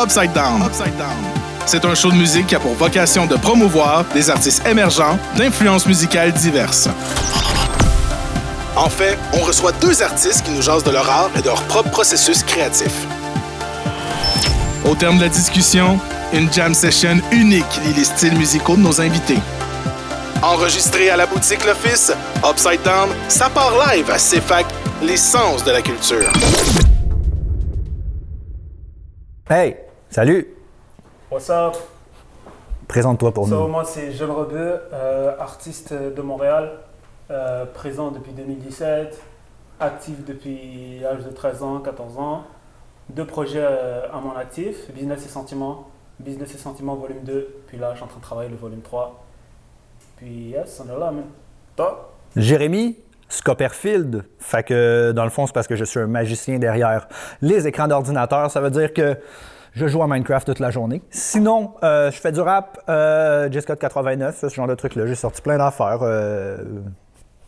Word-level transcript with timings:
Upside 0.00 0.32
Down. 0.32 0.62
C'est 1.66 1.84
un 1.84 1.94
show 1.94 2.10
de 2.10 2.16
musique 2.16 2.46
qui 2.46 2.54
a 2.54 2.60
pour 2.60 2.74
vocation 2.74 3.26
de 3.26 3.34
promouvoir 3.34 4.04
des 4.14 4.30
artistes 4.30 4.64
émergents 4.64 5.18
d'influences 5.36 5.86
musicales 5.86 6.32
diverses. 6.32 6.88
En 8.76 8.88
fait, 8.88 9.18
on 9.32 9.40
reçoit 9.40 9.72
deux 9.72 10.00
artistes 10.02 10.44
qui 10.44 10.52
nous 10.52 10.62
jasent 10.62 10.84
de 10.84 10.92
leur 10.92 11.10
art 11.10 11.30
et 11.36 11.40
de 11.40 11.46
leur 11.46 11.60
propre 11.64 11.90
processus 11.90 12.44
créatif. 12.44 12.92
Au 14.84 14.94
terme 14.94 15.16
de 15.16 15.22
la 15.22 15.28
discussion, 15.28 15.98
une 16.32 16.52
jam 16.52 16.74
session 16.74 17.20
unique 17.32 17.80
lie 17.84 17.94
les 17.94 18.04
styles 18.04 18.36
musicaux 18.38 18.76
de 18.76 18.82
nos 18.82 19.00
invités. 19.00 19.38
Enregistré 20.42 21.10
à 21.10 21.16
la 21.16 21.26
boutique 21.26 21.66
L'Office, 21.66 22.12
Upside 22.48 22.82
Down, 22.84 23.08
ça 23.28 23.48
part 23.50 23.72
live 23.88 24.08
à 24.10 24.18
CFAC, 24.18 24.66
l'essence 25.02 25.64
de 25.64 25.72
la 25.72 25.82
culture. 25.82 26.32
Hey, 29.50 29.76
salut! 30.10 30.46
What's 31.30 31.50
up? 31.50 31.76
Présente-toi 32.86 33.32
pour 33.32 33.46
So, 33.48 33.62
nous. 33.62 33.68
moi, 33.68 33.84
c'est 33.84 34.12
Jeune 34.12 34.30
Rebeu, 34.30 34.80
euh, 34.92 35.36
artiste 35.38 35.92
de 35.92 36.22
Montréal, 36.22 36.70
euh, 37.30 37.66
présent 37.66 38.10
depuis 38.10 38.32
2017, 38.32 39.20
actif 39.78 40.24
depuis 40.24 41.00
l'âge 41.00 41.24
de 41.24 41.30
13 41.30 41.62
ans, 41.62 41.80
14 41.80 42.18
ans. 42.18 42.44
Deux 43.10 43.26
projets 43.26 43.60
euh, 43.62 44.10
à 44.12 44.20
mon 44.20 44.34
actif, 44.36 44.90
Business 44.94 45.24
et 45.26 45.28
Sentiments, 45.28 45.88
Business 46.18 46.54
et 46.54 46.58
Sentiments 46.58 46.96
volume 46.96 47.22
2, 47.24 47.56
puis 47.66 47.76
là, 47.78 47.90
je 47.92 47.96
suis 47.96 48.04
en 48.04 48.08
train 48.08 48.18
de 48.18 48.22
travailler 48.24 48.48
le 48.50 48.56
volume 48.56 48.80
3. 48.80 49.22
Puis, 50.16 50.50
yes, 50.50 50.82
on 50.84 50.88
est 50.94 50.98
là, 50.98 51.10
man. 51.10 51.24
Toi? 51.76 52.14
Jérémy 52.36 52.98
Scopperfield. 53.28 54.24
Fait 54.38 54.62
que, 54.62 55.12
dans 55.12 55.24
le 55.24 55.30
fond, 55.30 55.46
c'est 55.46 55.52
parce 55.52 55.66
que 55.68 55.76
je 55.76 55.84
suis 55.84 56.00
un 56.00 56.06
magicien 56.06 56.58
derrière 56.58 57.06
les 57.42 57.66
écrans 57.68 57.86
d'ordinateur. 57.86 58.50
Ça 58.50 58.60
veut 58.60 58.70
dire 58.70 58.92
que 58.94 59.16
je 59.78 59.86
joue 59.86 60.02
à 60.02 60.08
Minecraft 60.08 60.46
toute 60.46 60.58
la 60.58 60.70
journée. 60.70 61.00
Sinon, 61.10 61.74
euh, 61.84 62.10
je 62.10 62.18
fais 62.18 62.32
du 62.32 62.40
rap, 62.40 62.80
euh, 62.88 63.50
Jessica 63.50 63.76
de 63.76 63.80
89, 63.80 64.36
ce 64.40 64.48
genre 64.48 64.66
de 64.66 64.74
trucs-là. 64.74 65.06
J'ai 65.06 65.14
sorti 65.14 65.40
plein 65.40 65.56
d'affaires. 65.56 66.00
Euh, 66.02 66.58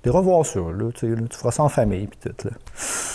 puis 0.00 0.10
revoir 0.10 0.46
ça, 0.46 0.60
là, 0.60 0.90
tu 0.94 1.14
tu 1.28 1.36
feras 1.36 1.50
ça 1.50 1.64
en 1.64 1.68
famille, 1.68 2.06
puis 2.06 2.18
tout. 2.32 2.48
Là. 2.48 2.52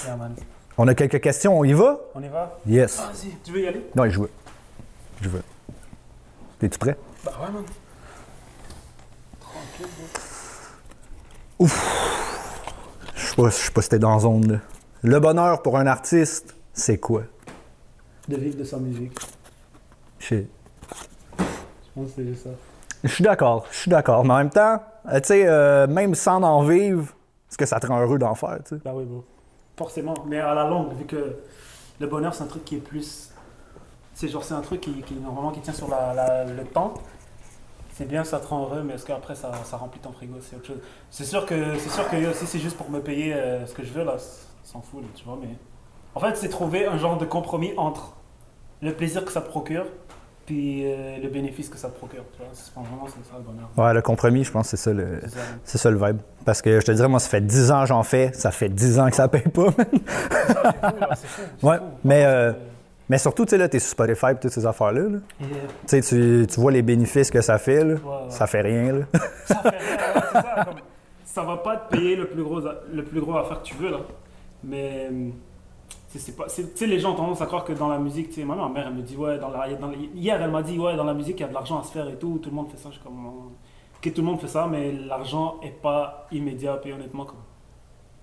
Yeah. 0.06 0.30
On 0.78 0.88
a 0.88 0.94
quelques 0.94 1.22
questions, 1.22 1.58
on 1.58 1.64
y 1.64 1.72
va? 1.74 1.98
On 2.14 2.22
y 2.22 2.28
va? 2.28 2.60
Yes. 2.68 2.98
Vas-y, 2.98 3.32
tu 3.44 3.54
veux 3.54 3.62
y 3.62 3.68
aller? 3.68 3.90
Non, 3.96 4.10
je 4.10 4.20
veux. 4.20 4.30
Je 5.22 5.30
veux. 5.30 5.44
T'es-tu 6.60 6.78
prêt? 6.78 6.98
Bah 7.24 7.32
ouais, 7.42 7.52
man. 7.54 7.64
Tranquille, 9.40 9.88
bro. 11.58 11.68
Je 13.16 13.26
sais 13.26 13.36
pas, 13.36 13.50
je 13.50 13.56
sais 13.56 13.72
pas 13.72 13.82
si 13.82 13.90
t'es 13.90 14.00
dans 14.00 14.14
la 14.14 14.20
zone, 14.20 14.52
là. 14.52 14.58
Le 15.04 15.20
bonheur 15.20 15.62
pour 15.62 15.78
un 15.78 15.88
artiste, 15.88 16.56
c'est 16.74 16.98
quoi? 16.98 17.24
De 18.28 18.36
vivre 18.38 18.58
de 18.58 18.64
sa 18.64 18.78
musique. 18.78 19.14
Je 20.20 20.44
pense 21.94 22.08
que 22.08 22.12
c'est 22.16 22.26
juste 22.26 22.44
ça. 22.44 22.50
Je 23.04 23.10
suis 23.10 23.24
d'accord, 23.24 23.66
je 23.72 23.78
suis 23.78 23.92
d'accord. 23.92 24.26
Mais 24.26 24.34
en 24.34 24.38
même 24.38 24.50
temps, 24.50 24.82
euh, 25.12 25.20
tu 25.20 25.28
sais, 25.28 25.46
euh, 25.48 25.86
même 25.88 26.16
sans 26.16 26.42
en 26.42 26.64
vivre, 26.64 27.04
est-ce 27.50 27.58
que 27.58 27.66
ça 27.66 27.80
te 27.80 27.86
rend 27.88 28.00
heureux 28.02 28.18
d'en 28.18 28.34
faire, 28.34 28.58
tu 28.64 28.76
sais? 28.76 28.82
Bah 28.84 28.92
oui, 28.96 29.06
bro. 29.06 29.24
Forcément. 29.78 30.16
Mais 30.28 30.40
à 30.40 30.54
la 30.56 30.66
longue, 30.68 30.94
vu 30.94 31.06
que 31.06 31.36
le 32.00 32.08
bonheur, 32.08 32.34
c'est 32.34 32.44
un 32.44 32.48
truc 32.48 32.66
qui 32.66 32.76
est 32.78 32.80
plus. 32.80 33.30
C'est 34.16 34.28
genre, 34.30 34.44
c'est 34.44 34.54
un 34.56 34.62
truc 34.62 34.82
qui, 34.82 35.02
qui, 35.04 35.14
normalement 35.16 35.52
qui 35.52 35.60
tient 35.60 35.74
sur 35.74 35.88
la, 35.90 36.14
la- 36.14 36.46
le 36.46 36.64
temps. 36.64 36.96
C'est 37.94 38.08
bien, 38.08 38.24
ça 38.24 38.40
te 38.40 38.48
rend 38.48 38.64
heureux, 38.64 38.82
mais 38.84 38.96
est-ce 38.96 39.06
qu'après 39.06 39.36
ça, 39.36 39.52
ça 39.64 39.78
remplit 39.78 40.00
ton 40.02 40.12
frigo 40.12 40.36
C'est 40.42 40.56
autre 40.58 40.66
chose. 40.68 40.80
C'est 41.12 41.24
sûr 41.26 41.46
que 41.46 41.78
c'est 41.78 41.90
sûr 41.90 42.10
que 42.10 42.34
si 42.34 42.46
c'est 42.48 42.60
juste 42.60 42.76
pour 42.78 42.90
me 42.90 43.00
payer 43.02 43.34
euh, 43.34 43.66
ce 43.68 43.74
que 43.74 43.84
je 43.84 43.94
veux, 43.94 44.04
là, 44.04 44.16
s'en 44.64 44.82
fout, 44.82 45.02
là, 45.02 45.08
tu 45.16 45.24
vois. 45.26 45.38
Mais 45.40 45.50
en 46.16 46.20
fait, 46.20 46.36
c'est 46.38 46.50
trouver 46.50 46.86
un 46.88 46.98
genre 46.98 47.18
de 47.18 47.26
compromis 47.26 47.74
entre 47.78 48.14
le 48.82 48.94
plaisir 48.94 49.24
que 49.26 49.32
ça 49.32 49.42
te 49.42 49.48
procure 49.50 49.86
puis 50.46 50.84
euh, 50.86 51.18
le 51.24 51.28
bénéfice 51.30 51.70
que 51.70 51.78
ça 51.78 51.90
te 51.90 51.98
procure. 51.98 52.24
Tu 52.34 52.38
vois, 52.38 52.48
c'est 52.54 52.72
vraiment 52.76 53.08
c'est 53.08 53.26
ça 53.30 53.38
le 53.38 53.44
bonheur. 53.44 53.68
Ouais, 53.78 53.94
le 53.96 54.02
compromis, 54.04 54.44
je 54.44 54.52
pense 54.52 54.68
c'est 54.68 54.78
ça 54.78 54.94
le, 54.94 55.20
C'est 55.24 55.30
ça. 55.32 55.40
c'est 55.64 55.78
ça 55.80 55.90
le 55.90 55.98
vibe. 55.98 56.18
Parce 56.46 56.62
que 56.62 56.80
je 56.80 56.86
te 56.86 56.92
dirais, 56.92 57.08
moi, 57.08 57.20
ça 57.20 57.30
fait 57.30 57.42
10 57.42 57.72
ans 57.72 57.82
que 57.82 57.88
j'en 57.88 58.04
fais, 58.04 58.32
ça 58.34 58.52
fait 58.52 58.70
10 58.70 59.00
ans 59.00 59.10
que 59.10 59.16
ça 59.16 59.28
paye 59.28 59.42
pas. 59.42 59.70
C'est 61.16 61.28
fou. 61.28 61.42
c'est 61.60 61.66
Ouais, 61.66 61.78
fou. 61.80 61.84
mais, 62.04 62.26
euh, 62.26 62.54
Mais 63.10 63.18
surtout, 63.18 63.46
tu 63.46 63.52
sais, 63.52 63.58
là, 63.58 63.68
t'es 63.68 63.80
sur 63.80 63.90
Spotify 63.90 64.28
et 64.32 64.36
toutes 64.36 64.52
ces 64.52 64.66
affaires-là. 64.68 65.02
là. 65.10 65.18
Euh, 65.94 66.46
Tu 66.46 66.60
vois 66.60 66.72
les 66.72 66.82
bénéfices 66.84 67.32
que 67.32 67.42
ça 67.42 67.58
fait, 67.58 67.84
là. 67.84 67.96
Ouais, 67.96 67.96
ouais. 67.96 68.30
Ça 68.30 68.46
fait 68.46 68.62
rien, 68.62 68.92
là. 68.94 69.06
Ça 69.48 69.56
fait 69.64 69.70
rien, 69.70 69.80
c'est 70.32 70.34
ça. 70.34 70.66
Comme, 70.66 70.76
ça 71.26 71.42
va 71.44 71.58
pas 71.58 71.78
te 71.78 71.96
payer 71.96 72.16
le 72.16 72.28
plus 72.28 72.44
gros, 72.44 72.62
le 72.94 73.04
plus 73.04 73.20
gros 73.20 73.36
affaire 73.38 73.62
que 73.64 73.66
tu 73.68 73.74
veux 73.76 73.90
là. 73.90 73.98
Mais 74.64 75.10
c'est- 76.20 76.36
pas, 76.36 76.46
tu 76.76 76.86
les 76.86 77.00
gens 77.00 77.12
ont 77.12 77.16
tendance 77.16 77.42
à 77.42 77.46
croire 77.46 77.64
que 77.66 77.74
dans 77.74 77.88
la 77.90 77.98
musique, 78.00 78.30
tu 78.30 78.36
sais, 78.36 78.44
moi, 78.44 78.56
ma 78.56 78.70
mère 78.70 78.88
elle 78.88 78.94
me 78.96 79.02
dit 79.02 79.16
ouais, 79.18 79.38
dans 79.40 79.50
la, 79.50 79.74
dans 79.76 79.88
la- 79.88 79.96
hier 80.16 80.42
elle 80.42 80.52
m'a 80.52 80.62
dit 80.64 80.78
ouais, 80.80 80.96
dans 80.96 81.04
la 81.04 81.14
musique 81.14 81.40
il 81.40 81.42
y 81.42 81.46
a 81.46 81.48
de 81.50 81.54
l'argent 81.54 81.80
à 81.80 81.84
se 81.84 81.92
faire 81.92 82.08
et 82.10 82.16
tout, 82.16 82.40
tout 82.42 82.50
le 82.50 82.56
monde 82.56 82.70
fait 82.70 82.78
ça. 82.78 82.90
Je 82.90 82.96
suis 82.96 83.04
comme 83.04 83.26
ok, 83.26 84.14
tout 84.14 84.22
le 84.22 84.28
monde 84.28 84.40
fait 84.40 84.48
ça, 84.48 84.68
mais 84.70 84.92
l'argent 84.92 85.56
est 85.64 85.82
pas 85.82 86.28
immédiat. 86.32 86.78
Puis 86.78 86.92
honnêtement, 86.94 87.26
comme, 87.26 87.38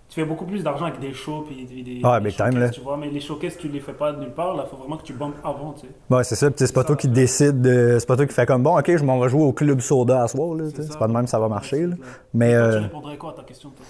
tu 0.09 0.21
fais 0.21 0.27
beaucoup 0.27 0.45
plus 0.45 0.63
d'argent 0.63 0.85
avec 0.85 1.01
des 1.01 1.15
shows 1.15 1.43
puis 1.49 1.65
des, 1.65 1.83
des, 1.83 2.01
Ah, 2.05 2.21
des 2.21 2.27
big 2.29 2.37
time, 2.37 2.59
là. 2.59 2.69
tu 2.69 2.83
vois. 2.83 2.99
Mais 2.99 3.09
les 3.09 3.19
showcases 3.21 3.57
tu 3.57 3.69
les 3.69 3.81
fais 3.81 3.95
pas 3.95 4.13
de 4.13 4.21
nulle 4.21 4.33
part. 4.35 4.55
Là, 4.55 4.67
faut 4.71 4.77
vraiment 4.77 4.99
que 4.99 5.05
tu 5.05 5.15
bombes 5.15 5.33
avant, 5.43 5.73
tu 5.73 5.87
sais. 5.87 5.93
Ouais, 6.11 6.23
c'est 6.23 6.35
ça. 6.35 6.49
C'est 6.55 6.73
pas 6.75 6.85
toi 6.85 6.97
qui 6.97 7.09
décide, 7.09 7.63
de- 7.63 7.97
c'est 7.99 8.07
pas 8.07 8.17
toi 8.17 8.27
qui 8.27 8.35
fais 8.35 8.45
comme 8.45 8.63
bon, 8.63 8.79
ok, 8.79 8.95
je 8.95 9.05
m'en 9.05 9.19
vais 9.19 9.31
jouer 9.31 9.43
au 9.43 9.53
club 9.55 9.81
soda 9.81 10.23
à 10.23 10.29
soir, 10.29 10.55
là. 10.55 10.65
tu. 10.71 10.83
C'est 10.83 10.99
pas 10.99 11.09
de 11.09 11.13
même 11.15 11.25
que 11.25 11.31
ça 11.31 11.39
va 11.39 11.49
marcher, 11.49 11.87
là. 11.87 11.97
Mais, 12.35 12.51
tu 12.51 12.55
euh, 12.57 12.81
répondrais 12.81 13.17
quoi 13.17 13.31
à 13.31 13.33
ta 13.35 13.43
question 13.43 13.71
toi? 13.71 13.87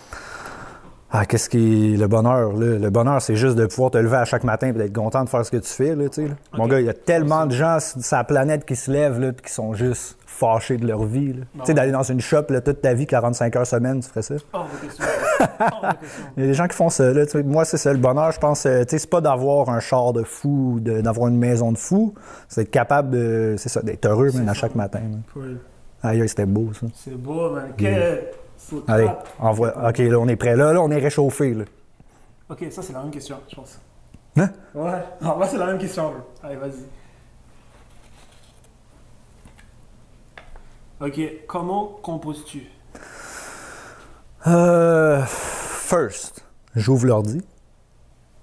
Ah, 1.14 1.26
qu'est-ce 1.26 1.50
qui. 1.50 1.94
Le 1.94 2.06
bonheur, 2.06 2.54
là. 2.54 2.78
Le 2.78 2.90
bonheur, 2.90 3.20
c'est 3.20 3.36
juste 3.36 3.54
de 3.54 3.66
pouvoir 3.66 3.90
te 3.90 3.98
lever 3.98 4.16
à 4.16 4.24
chaque 4.24 4.44
matin 4.44 4.68
et 4.68 4.72
d'être 4.72 4.94
content 4.94 5.22
de 5.22 5.28
faire 5.28 5.44
ce 5.44 5.50
que 5.50 5.58
tu 5.58 5.68
fais, 5.68 5.94
là, 5.94 6.08
tu 6.08 6.26
sais. 6.26 6.32
Mon 6.54 6.66
gars, 6.66 6.80
il 6.80 6.86
y 6.86 6.88
a 6.88 6.94
tellement 6.94 7.44
de 7.44 7.52
gens 7.52 7.80
sur 7.80 8.00
sa 8.00 8.24
planète 8.24 8.64
qui 8.64 8.76
se 8.76 8.90
lèvent, 8.90 9.20
là, 9.20 9.32
qui 9.32 9.52
sont 9.52 9.74
juste 9.74 10.16
fâchés 10.26 10.78
de 10.78 10.86
leur 10.86 11.04
vie, 11.04 11.34
là. 11.34 11.44
Tu 11.58 11.66
sais, 11.66 11.74
d'aller 11.74 11.92
dans 11.92 12.02
une 12.02 12.22
shop, 12.22 12.44
là, 12.48 12.62
toute 12.62 12.80
ta 12.80 12.94
vie, 12.94 13.06
45 13.06 13.54
heures 13.56 13.66
semaine, 13.66 14.00
tu 14.00 14.08
ferais 14.08 14.22
ça? 14.22 14.34
De 14.36 14.86
question. 14.86 15.04
Il 16.38 16.44
y 16.44 16.46
a 16.46 16.48
des 16.48 16.54
gens 16.54 16.66
qui 16.66 16.76
font 16.76 16.88
ça. 16.88 17.12
Là, 17.12 17.26
tu 17.26 17.32
sais. 17.32 17.42
moi, 17.42 17.66
c'est 17.66 17.76
ça. 17.76 17.92
Le 17.92 17.98
bonheur, 17.98 18.32
je 18.32 18.40
pense, 18.40 18.64
euh, 18.64 18.82
tu 18.84 18.92
sais, 18.92 18.98
c'est 19.00 19.10
pas 19.10 19.20
d'avoir 19.20 19.68
un 19.68 19.80
char 19.80 20.14
de 20.14 20.22
fou, 20.22 20.80
d'avoir 20.80 21.28
une 21.28 21.36
maison 21.36 21.72
de 21.72 21.78
fou. 21.78 22.14
C'est 22.48 22.62
d'être 22.62 22.70
capable 22.70 23.10
de. 23.10 23.56
C'est 23.58 23.68
ça, 23.68 23.82
d'être 23.82 24.06
heureux 24.06 24.30
man, 24.32 24.48
à 24.48 24.54
chaque 24.54 24.74
matin. 24.74 25.00
Cool. 25.34 25.58
Aïe, 26.02 26.26
c'était 26.26 26.46
beau, 26.46 26.70
ça. 26.72 26.86
C'est 26.94 27.16
beau, 27.16 27.50
man. 27.50 27.66
Quel... 27.76 28.24
Faut 28.68 28.82
Allez, 28.88 29.04
trap. 29.04 29.28
envoie. 29.38 29.88
OK, 29.88 29.98
là, 29.98 30.18
on 30.18 30.28
est 30.28 30.36
prêt. 30.36 30.56
Là, 30.56 30.72
là, 30.72 30.80
on 30.80 30.90
est 30.90 30.98
réchauffé. 30.98 31.54
Là. 31.54 31.64
Ok, 32.48 32.64
ça 32.70 32.82
c'est 32.82 32.92
la 32.92 33.00
même 33.00 33.10
question, 33.10 33.36
je 33.50 33.54
pense. 33.56 33.78
Hein? 34.36 34.50
Ouais. 34.74 34.90
Non, 35.20 35.38
là 35.38 35.46
c'est 35.48 35.58
la 35.58 35.66
même 35.66 35.78
question. 35.78 36.12
Allez, 36.42 36.56
vas-y. 36.56 36.84
Ok, 41.00 41.20
comment 41.48 41.86
composes-tu? 42.02 42.62
Euh, 44.46 45.22
first, 45.26 46.44
j'ouvre 46.76 47.06
l'ordi. 47.06 47.42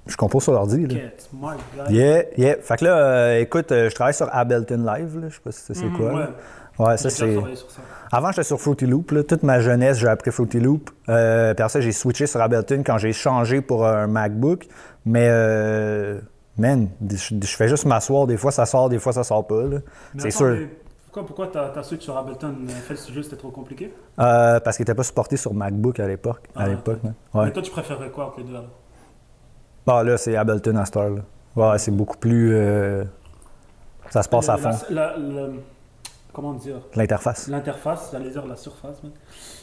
Je 0.07 0.15
compose 0.17 0.43
sur 0.43 0.53
l'ordi. 0.53 0.85
Là. 0.87 0.95
Yeah, 1.89 2.23
yeah. 2.37 2.55
Fait 2.61 2.77
que 2.77 2.85
là, 2.85 2.97
euh, 2.97 3.39
écoute, 3.41 3.71
euh, 3.71 3.89
je 3.89 3.95
travaille 3.95 4.13
sur 4.13 4.27
Ableton 4.33 4.83
Live. 4.83 5.17
Là. 5.19 5.29
Je 5.29 5.35
sais 5.35 5.41
pas 5.41 5.51
si 5.51 5.65
tu 5.65 5.75
sais 5.75 5.85
Mhm, 5.85 5.97
quoi. 5.97 6.13
ouais. 6.13 6.25
Ouais, 6.79 6.97
ça, 6.97 7.09
c'est. 7.09 7.37
Avant, 8.11 8.31
j'étais 8.31 8.43
sur 8.43 8.59
Fruity 8.59 8.85
Loop. 8.87 9.11
là. 9.11 9.23
Toute 9.23 9.43
ma 9.43 9.59
jeunesse, 9.59 9.97
j'ai 9.99 10.07
appris 10.07 10.31
Fruity 10.31 10.59
Loop. 10.59 10.89
Euh, 11.09 11.53
puis 11.53 11.61
après 11.63 11.69
ça, 11.73 11.81
j'ai 11.81 11.91
switché 11.91 12.25
sur 12.25 12.41
Ableton 12.41 12.81
quand 12.85 12.97
j'ai 12.97 13.13
changé 13.13 13.61
pour 13.61 13.85
un 13.85 14.07
MacBook. 14.07 14.67
Mais, 15.05 15.27
euh, 15.29 16.19
man, 16.57 16.87
je, 17.11 17.35
je 17.41 17.55
fais 17.55 17.67
juste 17.67 17.85
m'asseoir. 17.85 18.25
Des 18.25 18.37
fois, 18.37 18.51
ça 18.51 18.65
sort, 18.65 18.89
des 18.89 18.97
fois, 18.99 19.13
ça 19.13 19.23
sort 19.23 19.45
pas. 19.45 19.61
C'est 20.17 20.31
sûr. 20.31 20.47
mais 20.47 20.69
Pourquoi, 21.05 21.25
pourquoi 21.25 21.47
t'as 21.47 21.69
t'as 21.69 21.83
switch 21.83 22.01
sur 22.03 22.17
Ableton? 22.17 22.55
Fait 22.87 22.95
ce 22.95 23.11
jeu 23.11 23.21
c'était 23.23 23.35
trop 23.35 23.49
compliqué? 23.51 23.93
Euh, 24.19 24.59
parce 24.59 24.77
qu'il 24.77 24.83
n'était 24.83 24.95
pas 24.95 25.03
supporté 25.03 25.37
sur 25.37 25.53
MacBook 25.53 25.99
à 25.99 26.07
l'époque. 26.07 26.47
Ah, 26.55 26.63
à 26.63 26.67
l'époque, 26.69 26.97
ok. 26.97 27.03
man. 27.03 27.13
Ouais. 27.33 27.45
Mais 27.45 27.51
toi 27.53 27.61
tu 27.63 27.71
préférais 27.71 28.09
quoi 28.09 28.27
entre 28.27 28.37
les 28.39 28.43
deux 28.45 28.55
alors? 28.55 28.69
Bah, 29.85 30.03
là, 30.03 30.17
c'est 30.17 30.35
Ableton 30.35 30.75
à 30.77 30.85
cette 30.85 30.97
heure, 30.97 31.09
là. 31.09 31.21
Ouais, 31.55 31.77
c'est 31.79 31.91
beaucoup 31.91 32.17
plus. 32.17 32.55
euh, 32.55 33.03
ça 34.11 34.23
se 34.23 34.29
passe 34.29 34.49
à 34.49 34.55
Le- 34.55 34.61
fond. 34.61 34.69
la- 34.91 35.17
la- 35.17 35.17
le- 35.17 35.53
Comment 36.31 36.53
dire? 36.53 36.81
L'interface. 36.95 37.47
L'interface, 37.47 38.09
j'allais 38.11 38.29
dire 38.29 38.45
la 38.45 38.55
surface. 38.55 38.97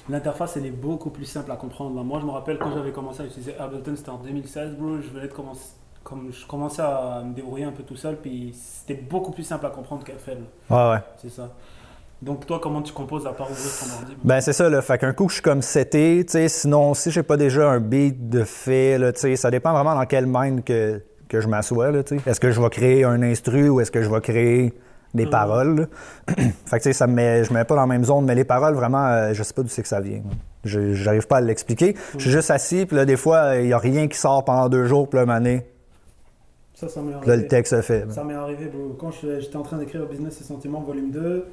L'interface, 0.09 0.57
elle 0.57 0.67
est 0.67 0.71
beaucoup 0.71 1.11
plus 1.11 1.25
simple 1.25 1.51
à 1.53 1.57
comprendre. 1.57 2.03
Moi, 2.03 2.19
je 2.21 2.27
me 2.27 2.31
rappelle 2.33 2.59
quand 2.59 2.73
j'avais 2.75 2.91
commencé 2.93 3.23
à 3.23 3.27
utiliser 3.27 3.57
Ableton, 3.59 3.95
c'était 3.97 4.11
en 4.11 4.19
2016, 4.19 4.73
bro. 4.77 4.99
Je 5.01 5.09
venais 5.09 5.29
de 5.29 5.33
commencer, 5.33 5.75
comme 6.03 6.33
je 6.33 6.47
commençais 6.47 6.83
à 6.83 7.23
me 7.25 7.35
débrouiller 7.35 7.65
un 7.65 7.73
peu 7.73 7.83
tout 7.85 7.97
seul, 7.97 8.17
puis 8.17 8.53
c'était 8.55 9.01
beaucoup 9.01 9.31
plus 9.31 9.45
simple 9.45 9.65
à 9.67 9.71
comprendre 9.71 10.05
qu'FL. 10.05 10.39
Ouais, 10.71 10.91
ouais. 10.91 10.99
C'est 11.23 11.31
ça. 11.31 11.51
Donc, 12.21 12.47
toi, 12.47 12.59
comment 12.61 12.83
tu 12.83 12.93
composes 12.93 13.27
à 13.27 13.33
part 13.33 13.51
ouvrir 13.51 13.71
ton 13.79 14.03
ordi? 14.03 14.17
Ben 14.25 14.41
c'est 14.41 14.55
ça, 14.55 14.69
là. 14.69 14.83
Fait 14.83 14.99
qu'un 14.99 15.13
coup, 15.13 15.29
je 15.29 15.35
suis 15.35 15.43
comme 15.43 15.63
seté, 15.63 16.25
tu 16.27 16.33
sais, 16.33 16.49
sinon, 16.49 16.95
si 16.95 17.11
j'ai 17.11 17.23
pas 17.23 17.37
déjà 17.37 17.71
un 17.71 17.79
beat 17.79 18.29
de 18.29 18.43
fait, 18.43 18.99
tu 19.13 19.21
sais, 19.21 19.37
ça 19.37 19.51
dépend 19.51 19.73
vraiment 19.73 19.95
dans 19.95 20.07
quel 20.07 20.25
mind 20.27 20.65
que, 20.65 21.03
que 21.29 21.41
je 21.41 21.47
m'assois, 21.47 21.93
tu 22.03 22.19
sais. 22.19 22.29
Est-ce 22.31 22.41
que 22.41 22.51
je 22.51 22.61
vais 22.61 22.71
créer 22.71 23.05
un 23.05 23.23
instru 23.23 23.69
ou 23.69 23.81
est-ce 23.81 23.91
que 23.91 24.03
je 24.03 24.11
vais 24.11 24.21
créer 24.21 24.73
des 25.17 25.25
Mhm. 25.25 25.31
paroles? 25.31 25.89
Fait 26.67 26.81
que, 26.81 26.93
ça 26.93 27.07
me 27.07 27.15
met, 27.15 27.45
je 27.45 27.53
me 27.53 27.59
mets 27.59 27.65
pas 27.65 27.75
dans 27.75 27.81
la 27.83 27.87
même 27.87 28.05
zone, 28.05 28.25
mais 28.27 28.35
les 28.35 28.45
paroles, 28.45 28.75
vraiment, 28.75 29.07
euh, 29.07 29.33
je 29.35 29.43
sais 29.43 29.53
pas 29.55 29.63
d'où 29.63 29.69
c'est 29.69 29.83
que 29.83 29.89
ça 29.89 30.01
vient. 30.01 30.23
Je, 30.65 30.93
j'arrive 30.95 31.27
pas 31.27 31.37
à 31.39 31.41
l'expliquer. 31.41 31.95
Je 32.15 32.21
suis 32.21 32.31
juste 32.31 32.51
assis, 32.51 32.87
puis 32.87 32.97
là, 32.97 33.05
des 33.05 33.17
fois, 33.17 33.57
il 33.57 33.67
y 33.69 33.73
a 33.73 33.79
rien 33.79 34.07
qui 34.09 34.17
sort 34.19 34.45
pendant 34.45 34.69
deux 34.69 34.87
jours, 34.87 35.09
puis 35.09 35.19
là, 35.19 35.27
mané, 35.27 35.67
Ça, 36.75 36.89
ça 36.89 37.01
m'est 37.01 37.13
Là, 37.13 37.19
arrivé. 37.19 37.37
le 37.39 37.47
texte 37.49 37.75
se 37.75 37.81
fait. 37.83 38.11
Ça 38.13 38.23
m'est 38.25 38.35
arrivé, 38.35 38.67
bro. 38.67 38.95
Quand 38.99 39.11
j'étais 39.11 39.57
en 39.57 39.63
train 39.63 39.79
d'écrire 39.79 40.05
Business 40.07 40.41
et 40.41 40.45
Sentiments 40.45 40.83
volume 40.83 41.11
2, 41.11 41.47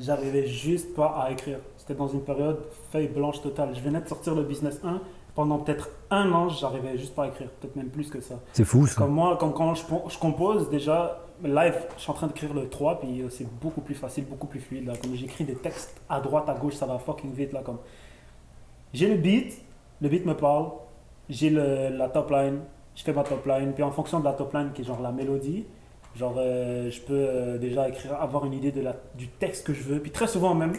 j'arrivais 0.00 0.46
juste 0.46 0.94
pas 0.96 1.14
à 1.24 1.30
écrire. 1.30 1.58
C'était 1.76 1.94
dans 1.94 2.08
une 2.08 2.22
période 2.22 2.58
feuille 2.90 3.08
blanche 3.08 3.40
totale. 3.42 3.68
Je 3.74 3.80
venais 3.80 4.00
de 4.00 4.08
sortir 4.08 4.34
le 4.34 4.42
Business 4.42 4.80
1. 4.82 5.00
Pendant 5.36 5.58
peut-être 5.58 5.90
un 6.10 6.30
an, 6.32 6.48
j'arrivais 6.48 6.96
juste 6.96 7.14
pas 7.14 7.24
à 7.24 7.26
écrire. 7.28 7.48
Peut-être 7.60 7.76
même 7.76 7.88
plus 7.88 8.08
que 8.08 8.20
ça. 8.20 8.36
C'est 8.52 8.64
fou, 8.64 8.86
ça. 8.86 8.96
Comme 9.02 9.12
moi, 9.12 9.36
comme 9.38 9.52
quand 9.52 9.74
je 9.74 10.18
compose, 10.18 10.70
déjà, 10.70 11.23
live, 11.44 11.74
je 11.96 12.02
suis 12.02 12.10
en 12.10 12.14
train 12.14 12.26
d'écrire 12.26 12.54
le 12.54 12.68
3, 12.68 13.00
puis 13.00 13.20
euh, 13.20 13.28
c'est 13.28 13.46
beaucoup 13.60 13.80
plus 13.80 13.94
facile, 13.94 14.24
beaucoup 14.24 14.46
plus 14.46 14.60
fluide. 14.60 14.90
Comme 15.00 15.14
j'écris 15.14 15.44
des 15.44 15.56
textes 15.56 16.00
à 16.08 16.20
droite, 16.20 16.48
à 16.48 16.54
gauche, 16.54 16.74
ça 16.74 16.86
va 16.86 16.98
fucking 16.98 17.32
vite. 17.32 17.52
Là, 17.52 17.62
comme... 17.62 17.78
J'ai 18.92 19.08
le 19.08 19.16
beat, 19.16 19.60
le 20.00 20.08
beat 20.08 20.24
me 20.24 20.34
parle, 20.34 20.70
j'ai 21.28 21.50
la 21.50 22.08
top 22.08 22.30
line, 22.30 22.60
je 22.94 23.02
fais 23.02 23.12
ma 23.12 23.24
top 23.24 23.44
line, 23.46 23.72
puis 23.72 23.82
en 23.82 23.90
fonction 23.90 24.20
de 24.20 24.24
la 24.24 24.32
top 24.32 24.52
line, 24.54 24.70
qui 24.72 24.82
est 24.82 24.84
genre 24.84 25.00
la 25.00 25.12
mélodie, 25.12 25.66
genre 26.16 26.36
euh, 26.38 26.90
je 26.90 27.00
peux 27.00 27.12
euh, 27.12 27.58
déjà 27.58 27.88
écrire, 27.88 28.14
avoir 28.20 28.44
une 28.46 28.54
idée 28.54 28.72
de 28.72 28.80
la, 28.80 28.94
du 29.16 29.28
texte 29.28 29.66
que 29.66 29.72
je 29.72 29.82
veux. 29.82 30.00
Puis 30.00 30.10
très 30.10 30.26
souvent 30.26 30.54
même, 30.54 30.74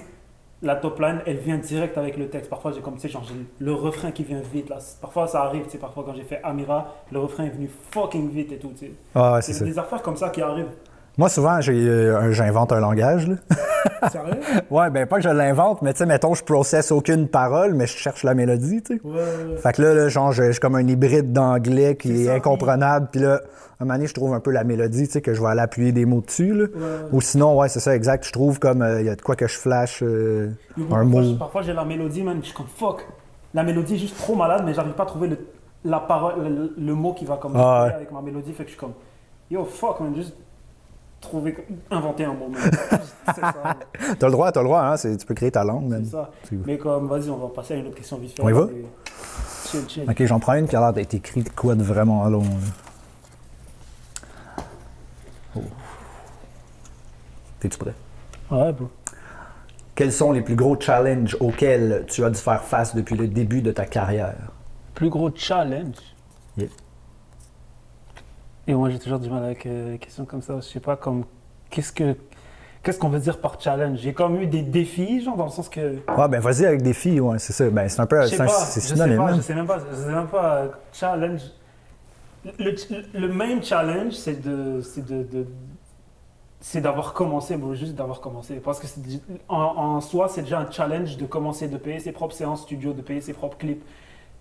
la 0.66 0.76
top 0.76 1.00
line, 1.00 1.22
elle 1.26 1.38
vient 1.38 1.58
direct 1.58 1.98
avec 1.98 2.18
le 2.18 2.28
texte. 2.28 2.50
Parfois, 2.50 2.72
j'ai 2.74 2.82
comme, 2.82 2.96
tu 2.96 3.02
sais, 3.02 3.10
genre, 3.10 3.26
le 3.60 3.74
refrain 3.74 4.12
qui 4.12 4.24
vient 4.24 4.42
vite. 4.42 4.70
Là. 4.70 4.80
Parfois, 5.00 5.28
ça 5.28 5.44
arrive, 5.44 5.66
tu 5.66 5.72
sais, 5.72 5.78
parfois, 5.78 6.04
quand 6.06 6.16
j'ai 6.16 6.24
fait 6.24 6.42
Amira, 6.44 6.96
le 7.12 7.20
refrain 7.20 7.46
est 7.46 7.50
venu 7.50 7.70
fucking 7.92 8.30
vite 8.30 8.52
et 8.52 8.58
tout, 8.58 8.72
tu 8.78 8.88
sais. 8.88 8.92
Ah, 9.14 9.36
ouais, 9.36 9.42
c'est 9.42 9.64
des 9.64 9.78
affaires 9.78 10.02
comme 10.02 10.18
ça 10.18 10.30
qui 10.30 10.42
arrivent. 10.42 10.74
Moi, 11.18 11.30
souvent, 11.30 11.60
euh, 11.68 12.18
un- 12.20 12.32
j'invente 12.32 12.72
un 12.74 12.80
langage. 12.80 13.28
Là. 13.28 13.36
Sérieux? 14.12 14.34
Ouais, 14.70 14.90
ben 14.90 15.06
pas 15.08 15.18
que 15.18 15.24
je 15.24 15.30
l'invente, 15.30 15.82
mais 15.82 15.94
tu 15.94 16.00
sais, 16.00 16.06
mettons, 16.06 16.34
je 16.34 16.44
processe 16.44 16.92
aucune 16.92 17.28
parole, 17.30 17.74
mais 17.74 17.88
je 17.88 17.96
cherche 17.98 18.24
la 18.24 18.34
mélodie, 18.34 18.84
tu 18.84 18.96
sais. 18.98 19.02
Ouais, 19.04 19.12
ouais, 19.14 19.52
ouais. 19.52 19.58
Fait 19.58 19.74
que 19.74 19.82
là, 19.82 19.94
là, 19.94 20.10
genre, 20.10 20.32
j'ai 20.32 20.52
j'ai 20.52 20.60
comme 20.60 20.76
un 20.76 20.86
hybride 20.88 21.32
d'anglais 21.32 21.96
qui 21.96 22.26
est 22.26 22.30
incomprenable. 22.32 23.08
Puis 23.12 23.22
là, 23.22 23.42
un 23.80 23.86
moment 23.86 23.96
donné, 23.96 24.08
je 24.08 24.14
trouve 24.14 24.34
un 24.34 24.40
peu 24.42 24.52
la 24.52 24.64
mélodie, 24.66 25.06
tu 25.08 25.14
sais, 25.14 25.22
que 25.22 25.34
je 25.34 25.42
vais 25.42 25.48
aller 25.48 25.62
appuyer 25.62 25.92
des 25.94 26.06
mots 26.06 26.22
dessus. 26.22 26.54
Là. 26.54 26.66
Ouais. 26.66 26.82
Ou 27.14 27.22
sinon, 27.22 27.58
ouais, 27.58 27.70
c'est 27.70 27.80
ça, 27.80 27.96
exact. 27.96 28.26
Je 28.26 28.32
trouve 28.34 28.60
comme 28.60 28.82
euh, 28.82 29.00
il 29.02 29.06
y 29.08 29.10
a 29.10 29.16
de 29.16 29.22
quoi 29.22 29.36
que 29.36 29.48
je 29.48 29.58
flash 29.58 30.02
euh, 30.04 30.50
un 30.78 30.82
parfois, 30.84 31.04
mot. 31.06 31.24
je- 31.24 31.36
Parfois, 31.36 31.62
j'ai 31.62 31.74
la 31.74 31.86
mélodie, 31.86 32.24
man, 32.24 32.38
je 32.42 32.48
suis 32.48 32.56
comme 32.56 32.68
fuck. 32.68 33.06
La 33.54 33.64
mélodie 33.64 33.96
est 33.96 34.00
juste 34.00 34.18
trop 34.18 34.36
malade, 34.36 34.64
mais 34.66 34.74
j'arrive 34.74 34.94
pas 34.94 35.04
à 35.04 35.08
trouver 35.08 35.30
le, 35.30 35.38
la 35.86 36.00
parole, 36.02 36.34
le, 36.44 36.74
le 36.78 36.94
mot 36.94 37.14
qui 37.14 37.24
va 37.26 37.38
comme 37.38 37.54
Ah, 37.56 37.84
avec 37.96 38.12
ma 38.12 38.22
mélodie. 38.22 38.52
Fait 38.52 38.64
que 38.64 38.70
je 38.70 38.74
suis 38.76 38.80
comme, 38.80 38.94
yo, 39.50 39.64
fuck, 39.64 40.02
man, 40.02 40.14
juste 40.14 40.36
trouver, 41.26 41.56
inventer 41.92 42.26
un 42.26 42.34
mot. 42.34 42.52
ça, 43.26 43.42
man. 43.42 43.76
T'as 44.20 44.26
le 44.28 44.32
droit, 44.32 44.52
t'as 44.52 44.62
le 44.62 44.68
droit, 44.68 44.82
hein. 44.82 44.98
c'est- 44.98 45.18
Tu 45.18 45.26
peux 45.26 45.34
créer 45.34 45.52
ta 45.52 45.64
langue. 45.64 45.96
C'est 46.04 46.12
ça. 46.12 46.32
Mais 46.66 46.78
comme, 46.78 47.08
vas-y, 47.08 47.30
on 47.30 47.38
va 47.38 47.48
passer 47.48 47.74
à 47.74 47.78
une 47.78 47.88
autre 47.88 47.96
question 47.98 48.18
vite 48.18 48.36
fait. 48.36 48.42
On 48.44 48.50
y 48.50 48.54
va? 48.54 48.68
Et- 48.72 48.86
Chill, 49.68 49.90
chill. 49.90 50.10
Ok, 50.10 50.24
j'en 50.26 50.40
prends 50.40 50.54
une 50.54 50.68
qui 50.68 50.76
a 50.76 50.80
l'air 50.80 50.94
d'être 50.94 51.14
écrite 51.14 51.54
quoi 51.56 51.76
de 51.76 51.84
vraiment 51.84 52.24
long. 52.30 52.44
Oh. 55.56 55.62
T'es-tu 57.60 57.78
prêt? 57.78 57.94
Ouais, 58.52 58.72
bro. 58.74 58.90
Quels 59.96 60.12
sont 60.12 60.32
les 60.34 60.42
plus 60.42 60.56
gros 60.56 60.80
challenges 60.80 61.38
auxquels 61.40 62.04
tu 62.08 62.24
as 62.26 62.30
dû 62.30 62.40
faire 62.40 62.62
face 62.64 62.94
depuis 62.96 63.16
le 63.16 63.28
début 63.28 63.62
de 63.62 63.72
ta 63.72 63.86
carrière? 63.86 64.36
Plus 64.94 65.10
gros 65.10 65.32
challenge? 65.34 65.96
Yeah. 66.58 66.68
Et 68.68 68.74
moi, 68.74 68.90
j'ai 68.90 69.00
toujours 69.00 69.20
du 69.20 69.30
mal 69.30 69.44
avec 69.44 69.66
euh, 69.66 69.92
les 69.92 69.98
questions 70.00 70.26
comme 70.26 70.42
ça. 70.42 70.56
Je 70.56 70.66
sais 70.66 70.80
pas, 70.80 70.96
comme, 70.96 71.24
qu'est-ce 71.70 71.92
que, 71.92 72.16
qu'est-ce 72.82 72.98
qu'on 72.98 73.10
veut 73.10 73.20
dire 73.20 73.40
par 73.40 73.60
challenge? 73.62 74.00
J'ai 74.00 74.14
comme 74.14 74.42
eu 74.42 74.48
des 74.48 74.64
défis, 74.64 75.22
genre, 75.24 75.38
dans 75.38 75.46
le 75.46 75.52
sens 75.52 75.70
que. 75.70 75.98
Ouais, 76.18 76.28
ben 76.30 76.40
vas-y 76.40 76.66
avec 76.66 76.82
des 76.82 76.94
filles, 76.94 77.20
ouais, 77.20 77.38
c'est 77.40 77.54
ça. 77.54 77.70
Ben, 77.70 77.88
c'est 77.88 78.00
un 78.00 78.06
peu. 78.08 78.26
C'est 78.26 78.82
synonyme. 78.82 79.20
hein. 79.20 79.34
je 79.36 79.42
sais 79.42 79.54
même 79.56 79.68
pas, 79.68 79.80
je 79.92 79.96
sais 79.96 80.08
même 80.12 80.28
pas, 80.28 80.56
euh, 80.56 80.68
challenge. 80.94 81.42
Le, 82.60 82.76
le 83.20 83.28
main 83.28 83.62
challenge, 83.62 84.14
c'est 84.14 84.40
de, 84.42 84.82
c'est 84.82 85.06
de, 85.06 85.24
de- 85.24 85.48
c'est 86.60 86.82
d'avoir 86.82 87.14
commencé, 87.14 87.58
bon, 87.58 87.76
juste 87.76 87.94
d'avoir 87.94 88.22
commencé. 88.22 88.56
Parce 88.56 88.80
que 88.80 88.88
en, 89.48 89.56
en 89.58 90.02
soi, 90.02 90.28
c'est 90.30 90.42
déjà 90.42 90.60
un 90.60 90.72
challenge 90.72 91.18
de 91.18 91.26
commencer, 91.26 91.68
de 91.68 91.78
payer 91.78 92.00
ses 92.00 92.12
propres 92.12 92.34
séances 92.36 92.62
studio, 92.64 92.94
de 92.94 93.02
payer 93.04 93.22
ses 93.22 93.34
propres 93.34 93.58
clips. 93.58 93.84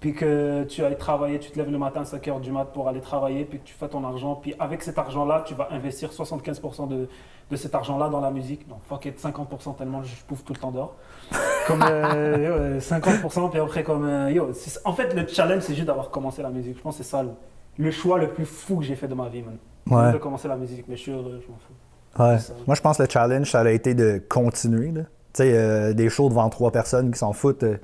Puis 0.01 0.13
que 0.13 0.65
tu 0.65 0.85
ailles 0.85 0.99
travailler, 0.99 1.39
tu 1.39 1.51
te 1.51 1.59
lèves 1.59 1.71
le 1.71 1.79
matin 1.79 2.03
à 2.03 2.05
5 2.05 2.23
h 2.27 2.41
du 2.41 2.53
mat 2.53 2.67
pour 2.67 2.89
aller 2.89 3.01
travailler, 3.01 3.45
puis 3.45 3.59
que 3.59 3.65
tu 3.65 3.73
fais 3.75 3.89
ton 3.89 4.05
argent. 4.05 4.35
Puis 4.35 4.55
avec 4.59 4.83
cet 4.83 4.99
argent-là, 4.99 5.45
tu 5.47 5.55
vas 5.55 5.69
investir 5.71 6.11
75% 6.11 6.89
de, 6.89 7.09
de 7.51 7.57
cet 7.57 7.75
argent-là 7.75 8.09
dans 8.11 8.21
la 8.21 8.31
musique. 8.31 8.69
Donc, 8.69 8.81
fuck 8.87 9.07
it, 9.07 9.19
50% 9.19 9.77
tellement 9.77 10.03
je 10.03 10.15
pouffe 10.27 10.45
tout 10.45 10.53
le 10.53 10.59
temps 10.59 10.71
dehors. 10.73 10.95
Comme 11.67 11.83
euh, 11.83 12.37
yo, 12.37 12.53
euh, 12.53 12.79
50%, 12.81 13.51
puis 13.51 13.61
après, 13.61 13.83
comme. 13.83 14.05
euh, 14.05 14.31
yo, 14.31 14.51
en 14.85 14.93
fait, 14.93 15.15
le 15.15 15.27
challenge, 15.27 15.63
c'est 15.63 15.75
juste 15.75 15.87
d'avoir 15.87 16.11
commencé 16.11 16.43
la 16.43 16.51
musique. 16.51 16.77
Je 16.77 16.83
pense 16.83 16.99
que 16.99 17.03
c'est 17.03 17.09
ça 17.11 17.23
le, 17.23 17.31
le 17.79 17.91
choix 17.91 18.19
le 18.19 18.29
plus 18.29 18.45
fou 18.45 18.77
que 18.77 18.85
j'ai 18.85 18.97
fait 18.97 19.09
de 19.09 19.15
ma 19.15 19.29
vie, 19.31 19.43
man. 19.43 19.57
Ouais. 19.89 20.13
De 20.13 20.19
commencer 20.19 20.49
la 20.49 20.57
musique, 20.57 20.85
mais 20.89 20.97
je 20.97 21.01
suis 21.01 21.13
heureux, 21.13 21.41
je 21.43 21.51
m'en 21.51 21.57
fous. 21.59 22.23
Ouais. 22.23 22.39
Ça. 22.39 22.53
Moi, 22.67 22.75
je 22.77 22.83
pense 22.83 22.99
que 22.99 23.03
le 23.05 23.09
challenge, 23.09 23.51
ça 23.51 23.61
a 23.61 23.71
été 23.71 23.95
de 23.95 24.23
continuer. 24.29 24.91
là. 24.91 25.03
Tu 25.33 25.43
sais, 25.43 25.53
euh, 25.55 25.95
des 25.95 26.11
shows 26.11 26.29
devant 26.29 26.49
trois 26.51 26.71
personnes 26.71 27.11
qui 27.11 27.19
s'en 27.19 27.33
foutent, 27.33 27.63
euh, 27.63 27.79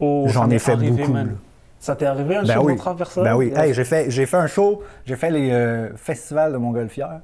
Oh, 0.00 0.24
j'en 0.28 0.48
ai 0.48 0.58
fait 0.58 0.72
arrivé, 0.72 0.92
beaucoup. 1.02 1.12
man. 1.12 1.36
Ça 1.80 1.94
t'est 1.96 2.06
arrivé 2.06 2.36
un 2.36 2.42
Ben 2.42 2.54
show 2.54 2.62
oui. 2.64 2.76
contre 2.76 2.96
personne? 2.96 3.24
Ben 3.24 3.34
oui. 3.36 3.52
Hey, 3.56 3.72
j'ai 3.72 3.84
fait, 3.84 4.10
j'ai 4.10 4.26
fait 4.26 4.36
un 4.36 4.46
show, 4.48 4.82
j'ai 5.06 5.16
fait 5.16 5.30
les 5.30 5.50
euh, 5.52 5.94
festivals 5.96 6.52
de 6.52 6.58
Montgolfière 6.58 7.20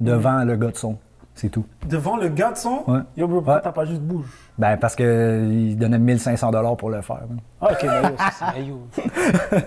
devant 0.00 0.44
le 0.44 0.56
gars 0.56 0.70
de 0.70 0.76
son. 0.76 0.96
C'est 1.34 1.48
tout. 1.50 1.64
Devant 1.88 2.16
le 2.16 2.28
gars 2.28 2.50
de 2.52 2.56
son? 2.56 2.82
Ouais. 2.88 2.98
Yo, 3.16 3.26
bro, 3.28 3.36
pourquoi 3.36 3.54
Ouais. 3.56 3.60
t'as 3.62 3.70
pas 3.72 3.84
juste 3.84 4.00
bouge? 4.00 4.26
Ben, 4.58 4.76
parce 4.76 4.96
qu'il 4.96 5.76
donnait 5.78 5.98
1500 5.98 6.50
dollars 6.50 6.76
pour 6.76 6.90
le 6.90 7.00
faire. 7.00 7.20
Ah, 7.60 7.68
ok, 7.72 7.82
ben 7.86 8.62
yo, 8.64 8.80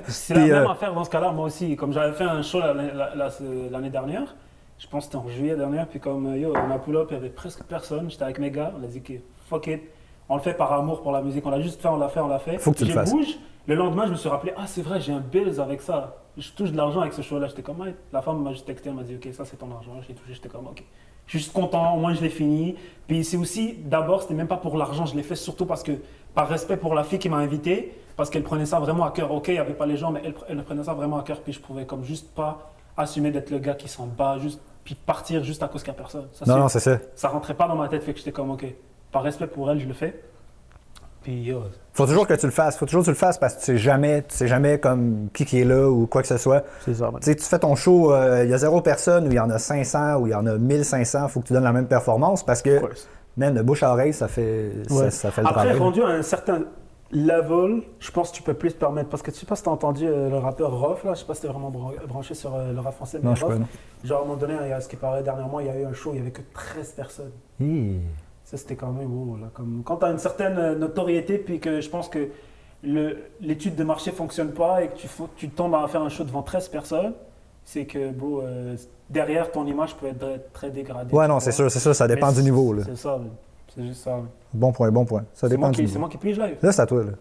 c'est 0.07 0.33
la 0.35 0.39
même 0.41 0.51
euh, 0.53 0.69
affaire 0.69 0.93
dans 0.93 1.03
ce 1.05 1.09
cas-là, 1.09 1.31
moi 1.31 1.45
aussi. 1.45 1.75
Comme 1.77 1.93
j'avais 1.93 2.11
fait 2.13 2.25
un 2.25 2.41
show 2.41 2.59
la- 2.59 2.73
la- 2.73 3.15
la- 3.15 3.29
l'année 3.71 3.89
dernière, 3.89 4.35
je 4.77 4.87
pense 4.87 5.05
que 5.07 5.13
c'était 5.13 5.25
en 5.25 5.29
juillet 5.29 5.55
dernier, 5.55 5.83
puis 5.89 5.99
comme 6.01 6.25
euh, 6.27 6.37
yo, 6.37 6.53
on 6.55 6.71
a 6.71 6.77
pull 6.77 6.97
up, 6.97 7.07
il 7.11 7.13
y 7.13 7.17
avait 7.17 7.29
presque 7.29 7.63
personne. 7.63 8.09
J'étais 8.09 8.23
avec 8.23 8.39
mes 8.39 8.51
gars, 8.51 8.71
on 8.79 8.83
a 8.83 8.87
dit 8.87 9.01
que 9.01 9.13
fuck 9.49 9.67
it. 9.67 9.81
On 10.27 10.35
le 10.35 10.41
fait 10.41 10.53
par 10.53 10.71
amour 10.73 11.01
pour 11.01 11.11
la 11.13 11.21
musique. 11.21 11.45
On 11.45 11.49
l'a 11.51 11.61
juste 11.61 11.81
fait, 11.81 11.87
on 11.89 11.97
l'a 11.97 12.09
fait, 12.09 12.19
on 12.21 12.27
l'a 12.27 12.39
fait. 12.39 12.57
Faut 12.57 12.71
que 12.71 12.77
tu 12.79 12.85
le 12.85 12.91
fasses. 12.93 13.11
bouge. 13.11 13.37
Le 13.67 13.75
lendemain, 13.75 14.05
je 14.07 14.11
me 14.11 14.15
suis 14.15 14.29
rappelé, 14.29 14.53
ah, 14.57 14.65
c'est 14.65 14.81
vrai, 14.81 14.99
j'ai 14.99 15.13
un 15.13 15.19
bills 15.19 15.59
avec 15.59 15.81
ça. 15.81 16.17
Je 16.37 16.49
touche 16.51 16.71
de 16.71 16.77
l'argent 16.77 17.01
avec 17.01 17.13
ce 17.13 17.21
show-là. 17.21 17.47
J'étais 17.47 17.61
comme, 17.61 17.79
ouais. 17.81 17.95
la 18.11 18.21
femme 18.21 18.41
m'a 18.41 18.51
juste 18.53 18.65
texté, 18.65 18.89
elle 18.89 18.95
m'a 18.95 19.03
dit, 19.03 19.15
ok, 19.15 19.33
ça 19.33 19.45
c'est 19.45 19.57
ton 19.57 19.71
argent. 19.71 19.93
J'ai 20.07 20.13
touché, 20.13 20.33
j'étais 20.33 20.49
comme, 20.49 20.67
ok. 20.67 20.83
Je 21.27 21.31
suis 21.31 21.39
juste 21.39 21.53
content, 21.53 21.95
au 21.95 21.99
moins 21.99 22.13
je 22.13 22.21
l'ai 22.21 22.29
fini. 22.29 22.75
Puis 23.07 23.23
c'est 23.23 23.37
aussi, 23.37 23.75
d'abord, 23.85 24.23
c'était 24.23 24.33
même 24.33 24.47
pas 24.47 24.57
pour 24.57 24.77
l'argent, 24.77 25.05
je 25.05 25.15
l'ai 25.15 25.23
fait 25.23 25.35
surtout 25.35 25.65
parce 25.65 25.83
que, 25.83 25.91
par 26.33 26.49
respect 26.49 26.77
pour 26.77 26.95
la 26.95 27.03
fille 27.03 27.19
qui 27.19 27.29
m'a 27.29 27.37
invité, 27.37 27.93
parce 28.17 28.29
qu'elle 28.29 28.43
prenait 28.43 28.65
ça 28.65 28.79
vraiment 28.79 29.05
à 29.05 29.11
cœur. 29.11 29.31
Ok, 29.31 29.49
il 29.49 29.53
n'y 29.53 29.59
avait 29.59 29.73
pas 29.73 29.85
les 29.85 29.97
gens, 29.97 30.11
mais 30.11 30.21
elle, 30.25 30.33
elle 30.49 30.63
prenait 30.63 30.83
ça 30.83 30.93
vraiment 30.93 31.19
à 31.19 31.23
cœur. 31.23 31.41
Puis 31.41 31.53
je 31.53 31.59
pouvais 31.59 31.85
comme 31.85 32.03
juste 32.03 32.33
pas 32.33 32.71
assumer 32.97 33.31
d'être 33.31 33.51
le 33.51 33.59
gars 33.59 33.75
qui 33.75 33.87
s'en 33.87 34.07
bat, 34.07 34.37
juste, 34.39 34.59
puis 34.83 34.95
partir 34.95 35.43
juste 35.43 35.61
à 35.63 35.67
cause 35.67 35.83
qu'il 35.83 35.93
n'y 35.93 35.99
a 35.99 36.01
personne. 36.01 36.27
Ça, 36.33 36.45
Non, 36.47 36.57
non, 36.57 36.67
c'est 36.67 36.79
ça. 36.79 36.97
ça 37.15 37.29
rentrait 37.29 37.53
pas 37.53 37.67
dans 37.67 37.75
ma 37.75 37.87
tête, 37.87 38.03
fait 38.03 38.13
que 38.13 38.19
j'étais 38.19 38.31
comme, 38.31 38.49
ok, 38.51 38.65
par 39.11 39.23
respect 39.23 39.47
pour 39.47 39.69
elle, 39.69 39.79
je 39.79 39.87
le 39.87 39.93
fais. 39.93 40.21
Puis 41.23 41.43
yo, 41.43 41.61
Faut 41.93 42.05
toujours 42.07 42.25
que 42.25 42.33
tu 42.33 42.45
le 42.47 42.51
fasses. 42.51 42.77
Faut 42.77 42.85
toujours 42.85 43.01
que 43.01 43.05
tu 43.05 43.11
le 43.11 43.15
fasses 43.15 43.37
parce 43.37 43.53
que 43.55 43.59
tu 43.59 43.65
sais 43.65 43.77
jamais, 43.77 44.23
tu 44.23 44.35
sais 44.35 44.47
jamais 44.47 44.79
comme 44.79 45.27
qui 45.33 45.45
qui 45.45 45.59
est 45.61 45.65
là 45.65 45.87
ou 45.87 46.07
quoi 46.07 46.21
que 46.23 46.27
ce 46.27 46.37
soit. 46.37 46.63
c'est 46.83 46.95
ça. 46.95 47.11
Tu 47.17 47.25
sais, 47.25 47.35
tu 47.35 47.43
fais 47.43 47.59
ton 47.59 47.75
show, 47.75 48.11
euh, 48.13 48.43
il 48.43 48.49
y 48.49 48.53
a 48.53 48.57
zéro 48.57 48.81
personne 48.81 49.27
ou 49.27 49.31
il 49.31 49.35
y 49.35 49.39
en 49.39 49.49
a 49.51 49.59
500 49.59 50.15
ou 50.17 50.27
il 50.27 50.31
y 50.31 50.35
en 50.35 50.45
a 50.47 50.57
1500, 50.57 51.27
faut 51.27 51.41
que 51.41 51.47
tu 51.47 51.53
donnes 51.53 51.63
la 51.63 51.73
même 51.73 51.87
performance 51.87 52.43
parce 52.43 52.61
que, 52.63 52.81
même 53.37 53.53
de 53.53 53.61
bouche 53.61 53.83
à 53.83 53.91
oreille, 53.91 54.13
ça 54.13 54.27
fait, 54.27 54.71
ça- 54.89 54.95
Ouais. 54.95 55.11
ça, 55.11 55.29
fait 55.31 55.41
le 55.41 55.47
Après, 55.47 55.61
travail. 55.65 55.79
rendu 55.79 56.01
à 56.01 56.07
un 56.07 56.21
certain 56.23 56.63
level, 57.11 57.83
je 57.99 58.09
pense 58.11 58.31
que 58.31 58.37
tu 58.37 58.41
peux 58.43 58.53
plus 58.53 58.73
te 58.73 58.79
permettre. 58.79 59.09
Parce 59.09 59.21
que 59.21 59.31
tu 59.31 59.37
sais 59.39 59.45
pas 59.45 59.55
si 59.55 59.63
t'as 59.63 59.71
entendu 59.71 60.07
euh, 60.07 60.29
le 60.29 60.37
rappeur 60.37 60.71
Rof, 60.71 61.03
là, 61.03 61.13
je 61.13 61.19
sais 61.19 61.25
pas 61.25 61.35
si 61.35 61.41
t'es 61.41 61.47
vraiment 61.47 61.69
bran- 61.69 61.91
branché 62.07 62.33
sur 62.33 62.55
euh, 62.55 62.71
le 62.73 62.79
rap 62.79 62.93
français, 62.95 63.19
mais 63.21 63.29
Non, 63.29 63.35
Rof, 63.35 63.57
pas. 63.59 64.07
genre 64.07 64.19
à 64.19 64.21
un 64.23 64.25
moment 64.25 64.37
donné, 64.39 64.53
a 64.73 64.79
ce 64.81 64.87
qui 64.89 64.95
paraît 64.95 65.21
dernièrement, 65.21 65.59
il 65.59 65.67
y 65.67 65.69
a 65.69 65.75
eu 65.77 65.85
un 65.85 65.93
show, 65.93 66.11
il 66.13 66.17
y 66.17 66.21
avait 66.21 66.31
que 66.31 66.41
13 66.53 66.93
personnes. 66.93 67.31
Hi. 67.59 67.99
Ça, 68.51 68.57
c'était 68.57 68.75
quand 68.75 68.91
même 68.91 69.07
beau. 69.07 69.37
Là. 69.37 69.47
Comme, 69.53 69.81
quand 69.85 69.95
tu 69.95 70.05
as 70.05 70.09
une 70.11 70.17
certaine 70.17 70.57
euh, 70.57 70.75
notoriété, 70.75 71.37
puis 71.37 71.61
que 71.61 71.79
je 71.79 71.89
pense 71.89 72.09
que 72.09 72.27
l'étude 73.39 73.75
de 73.75 73.83
marché 73.85 74.11
fonctionne 74.11 74.51
pas 74.51 74.83
et 74.83 74.89
que 74.89 74.97
tu, 74.97 75.07
faut- 75.07 75.29
tu 75.37 75.47
tombes 75.49 75.73
à 75.75 75.87
faire 75.87 76.01
un 76.01 76.09
show 76.09 76.25
devant 76.25 76.41
13 76.43 76.67
personnes, 76.67 77.13
c'est 77.63 77.85
que, 77.85 78.11
bro, 78.11 78.41
euh, 78.41 78.75
derrière 79.09 79.51
ton 79.53 79.65
image 79.65 79.95
peut 79.95 80.07
être 80.07 80.51
très 80.51 80.69
dégradée. 80.69 81.15
Ouais, 81.15 81.29
non, 81.29 81.39
c'est 81.39 81.53
sûr, 81.53 81.71
c'est 81.71 81.79
sûr, 81.79 81.95
ça 81.95 82.09
dépend 82.09 82.27
Mais 82.27 82.33
du 82.33 82.43
niveau. 82.43 82.75
C'est 82.83 82.97
ça, 82.97 83.19
c'est 83.73 83.83
juste 83.85 84.03
ça. 84.03 84.19
Bon 84.53 84.73
point, 84.73 84.91
bon 84.91 85.05
point. 85.05 85.21
Ça 85.33 85.47
C'est 85.47 85.49
dépend 85.49 85.61
moi, 85.61 85.69
du 85.69 85.75
qui- 85.75 85.81
niveau. 85.83 85.93
c'est 85.93 85.99
moi 85.99 86.09
qui 86.09 86.17
pige 86.17 86.37
live. 86.37 86.57
Là, 86.61 86.71
c'est 86.73 86.81
à 86.81 86.85
toi. 86.85 87.05
Là. 87.05 87.11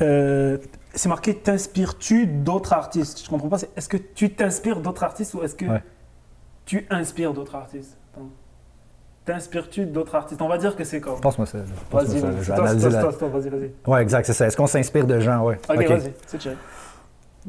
Euh, 0.00 0.58
c'est 1.04 1.10
marqué 1.10 1.34
T'inspires-tu 1.34 2.26
d'autres 2.26 2.72
artistes? 2.72 3.22
Je 3.22 3.28
comprends 3.28 3.48
pas. 3.50 3.58
c'est 3.58 3.68
Est-ce 3.76 3.90
que 3.90 3.98
tu 3.98 4.30
t'inspires 4.32 4.80
d'autres 4.80 5.02
artistes 5.04 5.34
ou 5.34 5.42
est-ce 5.42 5.54
que 5.54 5.66
Ouais. 5.66 5.82
tu 6.64 6.86
inspires 6.88 7.34
d'autres 7.34 7.54
artistes? 7.56 7.98
T'inspires-tu 9.26 9.84
d'autres 9.84 10.14
artistes? 10.14 10.40
On 10.40 10.48
va 10.48 10.56
dire 10.56 10.74
que 10.74 10.82
c'est 10.84 11.00
comme. 11.02 11.16
Vas-y, 11.20 11.36
vas-y. 11.92 12.42
Je 12.42 12.52
vais 12.52 12.56
toi, 12.56 12.68
c'est 12.68 13.18
toi, 13.18 13.28
vas-y, 13.28 13.48
vas-y. 13.50 13.70
Ouais, 13.86 14.00
exact, 14.02 14.24
c'est 14.24 14.32
ça. 14.32 14.46
Est-ce 14.46 14.56
qu'on 14.56 14.66
s'inspire 14.66 15.06
de 15.06 15.20
gens? 15.20 15.44
Ouais. 15.44 15.58
Ok, 15.68 15.76
vas-y, 15.76 16.14
c'est 16.26 16.40
chill. 16.40 16.56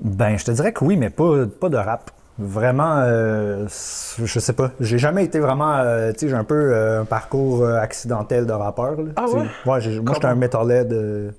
Ben, 0.04 0.36
je 0.38 0.44
te 0.44 0.52
dirais 0.52 0.74
que 0.74 0.84
oui, 0.84 0.98
mais 0.98 1.10
pas, 1.10 1.46
pas 1.46 1.70
de 1.70 1.78
rap. 1.78 2.12
Vraiment, 2.38 2.98
euh, 3.04 3.68
je 3.70 4.40
sais 4.40 4.52
pas. 4.54 4.72
J'ai 4.82 4.98
jamais 4.98 5.24
été 5.24 5.40
vraiment. 5.40 5.78
euh, 5.78 6.12
tu 6.12 6.20
sais, 6.20 6.28
j'ai 6.28 6.36
un 6.36 6.44
peu 6.44 6.74
euh, 6.74 7.04
un 7.04 7.06
parcours 7.06 7.66
accidentel 7.66 8.46
de 8.46 8.52
rappeur. 8.52 9.02
là. 9.02 9.12
Ah 9.16 9.26
ouais? 9.30 9.46
Moi, 9.66 9.80
j'étais 9.80 10.26
un 10.26 10.36
metalhead. 10.36 11.34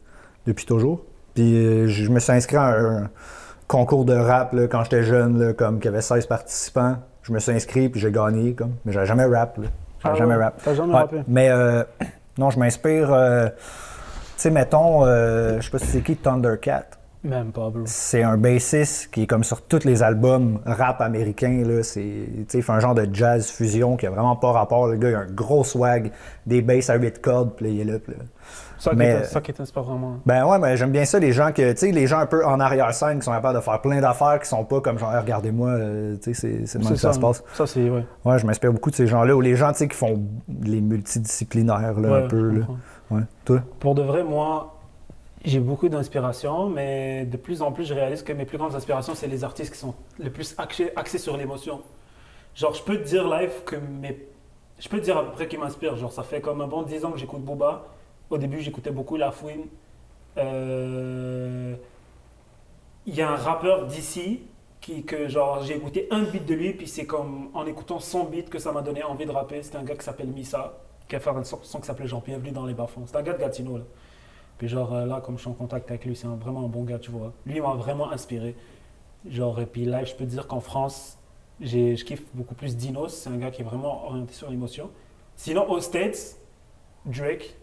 depuis 0.47 0.65
toujours. 0.65 1.05
Puis 1.37 1.55
euh, 1.57 1.87
je 1.87 2.11
me 2.11 2.19
suis 2.19 2.33
inscrit 2.33 2.57
à 2.57 2.64
un 2.81 3.11
concours 3.69 4.05
de 4.05 4.14
rap 4.14 4.52
là, 4.52 4.66
quand 4.66 4.83
j'étais 4.83 5.05
jeune, 5.05 5.38
là, 5.38 5.52
comme 5.52 5.76
qu'il 5.78 5.85
y 5.87 5.95
avait 5.95 6.02
16 6.02 6.26
participants. 6.26 6.97
Je 7.23 7.33
me 7.33 7.38
suis 7.38 7.52
inscrit 7.52 7.88
puis 7.88 8.00
j'ai 8.00 8.11
gagné, 8.11 8.55
comme. 8.55 8.75
Mais 8.85 8.93
j'avais 8.93 9.07
jamais 9.07 9.25
rap. 9.26 9.57
là. 9.59 9.64
J'avais 10.02 10.14
Ah 10.14 10.19
jamais 10.19 10.35
rap. 10.37 10.61
T'as 10.64 10.75
jamais 10.75 10.93
Ouais. 10.93 10.99
rappé? 11.00 11.23
Mais 11.28 11.49
euh, 11.50 11.85
non, 12.38 12.50
je 12.50 12.59
m'inspire. 12.59 13.12
euh, 13.12 13.49
tu 13.49 13.52
sais, 14.43 14.50
mettons, 14.50 15.05
euh, 15.07 15.57
je 15.61 15.64
sais 15.64 15.71
pas 15.71 15.78
si 15.78 15.87
c'est 15.87 16.00
qui 16.02 16.16
Thundercat. 16.16 16.85
Même 17.25 17.50
pas, 17.50 17.71
bro. 17.71 17.81
C'est 17.87 18.23
un 18.23 18.37
bassiste 18.37 19.11
qui 19.11 19.23
est 19.23 19.26
comme 19.26 19.43
sur 19.43 19.62
tous 19.62 19.83
les 19.85 20.05
albums 20.05 20.61
rap 20.64 21.00
américains. 21.00 21.64
Là. 21.66 21.83
C'est, 21.83 22.00
tu 22.00 22.45
sais, 22.49 22.59
il 22.59 22.62
fait 22.62 22.73
un 22.73 22.78
genre 22.78 22.95
de 22.95 23.09
jazz 23.12 23.50
fusion 23.50 23.97
qui 23.97 24.07
a 24.07 24.11
vraiment 24.11 24.37
pas 24.37 24.52
rapport. 24.52 24.87
Le 24.87 24.97
gars, 24.97 25.09
il 25.11 25.14
a 25.16 25.21
un 25.21 25.26
gros 25.26 25.64
swag, 25.64 26.12
des 26.47 26.62
basses 26.62 26.88
à 26.90 26.95
8 26.95 27.21
cordes, 27.21 27.55
puis 27.57 27.66
là, 27.66 27.73
il 27.73 27.81
est 27.81 27.93
là. 27.93 27.99
puis 27.99 28.12
là. 28.16 28.23
Ça 28.87 28.90
qui 28.93 28.97
Mais- 28.99 29.07
est- 29.07 29.25
ça 29.25 29.40
qui 29.40 29.52
t'inspire 29.52 29.83
vraiment. 29.83 30.19
Ben 30.26 30.45
ouais, 30.47 30.59
mais 30.59 30.76
j'aime 30.76 30.93
bien 30.93 31.05
ça, 31.05 31.19
les 31.19 31.33
gens 31.33 31.52
que, 31.52 31.73
tu 31.73 31.78
sais, 31.78 31.90
les 31.93 32.07
gens 32.07 32.19
un 32.19 32.26
peu 32.26 32.45
en 32.47 32.61
arrière-scène 32.61 33.19
qui 33.19 33.25
sont 33.25 33.33
capables 33.33 33.57
de 33.59 33.62
faire 33.62 33.81
plein 33.81 34.00
d'affaires 34.00 34.38
qui 34.40 34.49
sont 34.49 34.64
pas 34.64 34.81
comme 34.81 34.99
genre, 34.99 35.12
Hey, 35.12 35.21
regardez-moi, 35.21 35.69
euh, 35.71 36.16
tu 36.23 36.35
sais, 36.35 36.64
c'est, 36.66 36.78
même 36.78 36.88
que 36.88 36.97
ça, 36.97 37.12
se 37.12 37.19
passe. 37.19 37.43
Ça, 37.55 37.66
c'est, 37.66 37.88
ouais. 37.90 38.05
Ouais, 38.25 38.38
je 38.38 38.47
m'inspire 38.47 38.73
beaucoup 38.73 38.90
de 38.90 38.95
ces 38.97 39.07
gens-là, 39.07 39.35
ou 39.37 39.40
les 39.40 39.57
gens, 39.57 39.73
tu 39.73 39.78
sais, 39.78 39.88
qui 39.88 39.97
font 39.97 40.21
les 40.62 40.81
multidisciplinaires, 40.81 41.99
là, 42.00 42.09
Ouais, 42.11 42.23
un 42.25 42.28
peu, 42.28 42.50
là. 42.50 42.66
Ouais. 43.11 43.23
Toi? 43.45 43.61
Pour 43.81 43.95
de 43.95 44.02
vrai, 44.02 44.23
moi, 44.25 44.75
j'ai 45.45 45.61
beaucoup 45.61 45.88
d'inspiration, 45.88 46.69
mais 46.69 47.25
de 47.25 47.37
plus 47.37 47.62
en 47.62 47.73
plus, 47.73 47.85
je 47.85 47.95
réalise 47.95 48.23
que 48.23 48.33
mes 48.33 48.45
plus 48.45 48.59
grandes 48.59 48.75
inspirations, 48.75 49.14
c'est 49.14 49.28
les 49.28 49.45
artistes 49.45 49.73
qui 49.73 49.78
sont 49.78 49.95
le 50.23 50.31
plus 50.31 50.55
axés, 50.59 50.93
axés 50.97 51.19
sur 51.19 51.37
l'émotion. 51.37 51.81
Genre, 52.55 52.75
je 52.75 52.83
peux 52.83 52.97
te 52.99 53.07
dire 53.09 53.28
live 53.28 53.50
que 53.64 53.76
mes... 53.76 54.26
Je 54.78 54.88
peux 54.88 54.99
te 54.99 55.05
dire 55.05 55.16
à 55.16 55.25
peu 55.25 55.31
près 55.33 55.47
qui 55.49 55.57
m'inspire. 55.57 55.97
Genre, 55.97 56.12
ça 56.12 56.23
fait 56.23 56.40
comme 56.40 56.61
un 56.61 56.66
bon 56.66 56.83
10 56.83 57.05
ans 57.05 57.11
que 57.11 57.19
j'écoute 57.19 57.43
Booba. 57.43 57.85
Au 58.30 58.38
début, 58.38 58.61
j'écoutais 58.61 58.90
beaucoup 58.90 59.16
La 59.16 59.30
Fouine. 59.30 59.66
Euh, 60.37 61.76
Il 63.06 63.14
y 63.14 63.23
a 63.23 63.30
un 63.30 63.37
rappeur 63.37 63.87
d'ici 63.87 64.42
qui, 64.80 65.04
que 65.04 65.28
genre, 65.28 65.62
j'ai 65.62 65.76
écouté 65.76 66.09
un 66.11 66.23
beat 66.23 66.45
de 66.45 66.54
lui, 66.54 66.73
puis 66.73 66.88
c'est 66.88 67.06
comme 67.06 67.50
en 67.54 67.66
écoutant 67.66 68.00
son 68.00 68.25
beat 68.25 68.50
que 68.50 68.59
ça 68.59 68.73
m'a 68.73 68.83
donné 68.83 69.02
envie 69.04 69.26
de 69.26 69.30
rapper. 69.30 69.62
C'est 69.62 69.76
un 69.76 69.85
gars 69.85 69.95
qui 69.95 70.04
s'appelle 70.04 70.26
Missa, 70.28 70.75
qui 71.09 71.16
a 71.16 71.21
fait 71.21 71.30
un 71.30 71.45
son 71.45 71.59
qui 71.59 71.87
s'appelait 71.87 72.09
genre 72.09 72.23
Bienvenue 72.23 72.50
dans 72.50 72.66
les 72.66 72.75
bas-fonds. 72.75 73.04
C'est 73.06 73.16
un 73.16 73.23
gars 73.23 73.33
de 73.35 73.38
Gatineau, 73.38 73.78
là. 73.78 73.85
Puis 74.59 74.68
genre 74.68 74.92
euh, 74.95 75.06
là, 75.06 75.21
comme 75.21 75.37
je 75.37 75.42
suis 75.42 75.50
en 75.50 75.54
contact 75.54 75.88
avec 75.90 76.04
lui, 76.04 76.16
c'est 76.16 76.26
vraiment 76.26 76.64
un 76.64 76.68
bon 76.68 76.83
gars, 76.83 76.99
tu 76.99 77.11
vois. 77.11 77.33
Lui, 77.47 77.61
m'a 77.61 77.75
vraiment 77.75 78.11
inspiré. 78.11 78.56
Genre, 79.28 79.61
et 79.61 79.66
puis 79.66 79.85
là, 79.85 80.02
je 80.04 80.14
peux 80.14 80.25
dire 80.25 80.47
qu'en 80.49 80.61
France, 80.61 81.18
je 81.61 82.02
kiffe 82.04 82.25
beaucoup 82.35 82.54
plus 82.54 82.76
Dinos. 82.76 83.14
C'est 83.14 83.30
un 83.30 83.37
gars 83.37 83.50
qui 83.50 83.62
est 83.62 83.64
vraiment 83.64 84.06
orienté 84.06 84.33
sur 84.33 84.50
l'émotion. 84.50 84.90
Sinon, 85.37 85.71
aux 85.71 85.80
States, 85.80 86.37
Drake, 87.04 87.56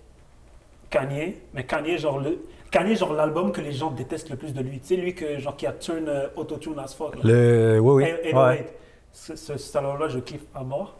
Kanye. 0.94 1.38
Mais 1.54 1.66
Kanye, 1.66 1.98
genre 1.98 2.20
le... 2.20 2.46
Kanye, 2.72 2.96
genre 2.96 3.14
l'album 3.14 3.52
que 3.52 3.62
les 3.62 3.72
gens 3.72 3.92
détestent 3.92 4.30
le 4.30 4.36
plus 4.38 4.54
de 4.54 4.62
lui. 4.62 4.80
Tu 4.80 4.88
sais, 4.88 4.96
lui 4.96 5.14
que, 5.16 5.38
genre, 5.40 5.56
qui 5.56 5.66
a 5.68 5.72
turn 5.74 6.08
euh, 6.08 6.28
autotune 6.36 6.78
as 6.80 6.94
fuck. 6.96 7.16
là. 7.16 7.22
Le. 7.24 7.80
Oui, 7.80 8.04
oui. 8.04 8.10
Et- 8.24 8.34
ouais. 8.36 8.66
Ce, 9.12 9.36
ce, 9.36 9.58
cet 9.58 9.76
album-là, 9.76 10.08
je 10.08 10.20
kiffe 10.20 10.46
à 10.56 10.64
mort. 10.64 10.96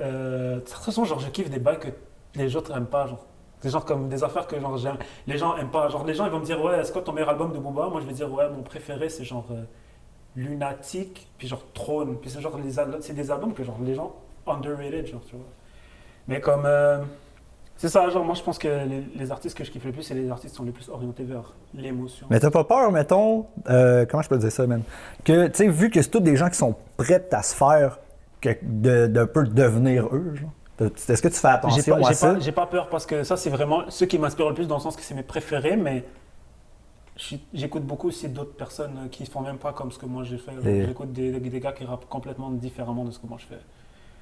Euh, 0.00 0.56
de 0.56 0.60
toute 0.60 0.70
façon, 0.70 1.04
genre, 1.04 1.20
je 1.20 1.28
kiffe 1.30 1.50
des 1.50 1.58
bails 1.60 1.78
que 1.78 1.88
les 2.34 2.54
autres 2.56 2.72
n'aiment 2.72 2.86
pas. 2.86 3.06
Genre. 3.06 3.24
Des 3.62 3.70
gens 3.70 3.80
comme 3.80 4.08
des 4.08 4.22
affaires 4.22 4.46
que 4.46 4.58
genre, 4.60 4.76
j'aime- 4.76 4.98
les 5.26 5.36
gens 5.38 5.56
aiment 5.56 5.70
pas. 5.70 5.88
Genre, 5.88 6.04
les 6.04 6.14
gens 6.14 6.24
ils 6.26 6.30
vont 6.32 6.40
me 6.40 6.44
dire, 6.44 6.62
ouais, 6.64 6.78
est-ce 6.80 6.92
que 6.92 6.98
ton 7.00 7.12
meilleur 7.12 7.30
album 7.30 7.52
de 7.52 7.58
Booba? 7.58 7.88
Moi, 7.88 8.00
je 8.00 8.06
vais 8.06 8.12
dire, 8.12 8.32
ouais, 8.32 8.48
mon 8.50 8.62
préféré, 8.62 9.08
c'est 9.08 9.24
genre 9.24 9.46
euh, 9.50 9.62
Lunatic, 10.36 11.28
puis 11.38 11.48
genre 11.48 11.62
Throne. 11.74 12.16
Puis 12.20 12.30
c'est 12.30 12.40
genre, 12.40 12.58
les 12.58 12.72
c'est 13.02 13.14
des 13.14 13.30
albums 13.30 13.52
que 13.54 13.64
genre, 13.64 13.78
les 13.84 13.94
gens 13.94 14.14
underrated, 14.46 15.06
genre, 15.06 15.22
tu 15.28 15.36
vois. 15.36 15.44
Mais 16.28 16.40
comme. 16.40 16.62
euh, 16.66 17.02
c'est 17.78 17.88
ça, 17.88 18.10
genre, 18.10 18.24
moi, 18.24 18.34
je 18.34 18.42
pense 18.42 18.58
que 18.58 18.68
les, 18.68 19.04
les 19.16 19.30
artistes 19.30 19.56
que 19.56 19.64
je 19.64 19.70
kiffe 19.70 19.84
le 19.84 19.92
plus, 19.92 20.02
c'est 20.02 20.14
les 20.14 20.28
artistes 20.30 20.52
qui 20.52 20.58
sont 20.58 20.64
les 20.64 20.72
plus 20.72 20.88
orientés 20.90 21.24
vers 21.24 21.54
l'émotion. 21.72 22.26
Mais 22.28 22.38
t'as 22.40 22.50
pas 22.50 22.64
peur, 22.64 22.92
mettons, 22.92 23.46
euh, 23.70 24.04
comment 24.04 24.22
je 24.22 24.28
peux 24.28 24.36
dire 24.36 24.52
ça, 24.52 24.66
man? 24.66 24.82
Que, 25.24 25.46
tu 25.46 25.54
sais, 25.56 25.68
vu 25.68 25.88
que 25.88 26.02
c'est 26.02 26.10
tous 26.10 26.20
des 26.20 26.36
gens 26.36 26.50
qui 26.50 26.56
sont 26.58 26.74
prêts 26.96 27.26
à 27.32 27.42
se 27.42 27.54
faire, 27.54 27.98
que 28.40 28.50
de, 28.62 29.06
d'un 29.06 29.26
peu 29.26 29.44
devenir 29.44 30.06
eux, 30.14 30.34
genre. 30.34 30.50
Est-ce 31.08 31.22
que 31.22 31.26
tu 31.28 31.34
fais 31.34 31.48
attention 31.48 31.98
pas, 32.00 32.08
à 32.08 32.12
ça? 32.12 32.38
j'ai 32.38 32.52
pas 32.52 32.66
peur 32.66 32.88
parce 32.88 33.04
que 33.06 33.24
ça, 33.24 33.36
c'est 33.36 33.50
vraiment 33.50 33.82
ceux 33.88 34.06
qui 34.06 34.16
m'inspirent 34.18 34.48
le 34.50 34.54
plus 34.54 34.68
dans 34.68 34.76
le 34.76 34.80
sens 34.80 34.94
que 34.94 35.02
c'est 35.02 35.14
mes 35.14 35.24
préférés, 35.24 35.76
mais 35.76 36.04
j'écoute 37.52 37.82
beaucoup 37.84 38.08
aussi 38.08 38.28
d'autres 38.28 38.54
personnes 38.54 39.08
qui 39.10 39.26
font 39.26 39.40
même 39.40 39.58
pas 39.58 39.72
comme 39.72 39.90
ce 39.90 39.98
que 39.98 40.06
moi 40.06 40.22
j'ai 40.22 40.38
fait. 40.38 40.52
Et- 40.64 40.86
J'écoute 40.86 41.12
des, 41.12 41.32
des- 41.32 41.60
gars 41.60 41.72
qui 41.72 41.84
rappent 41.84 42.08
complètement 42.08 42.50
différemment 42.50 43.04
de 43.04 43.10
ce 43.10 43.18
que 43.18 43.26
moi 43.26 43.38
je 43.40 43.46
fais. 43.46 43.60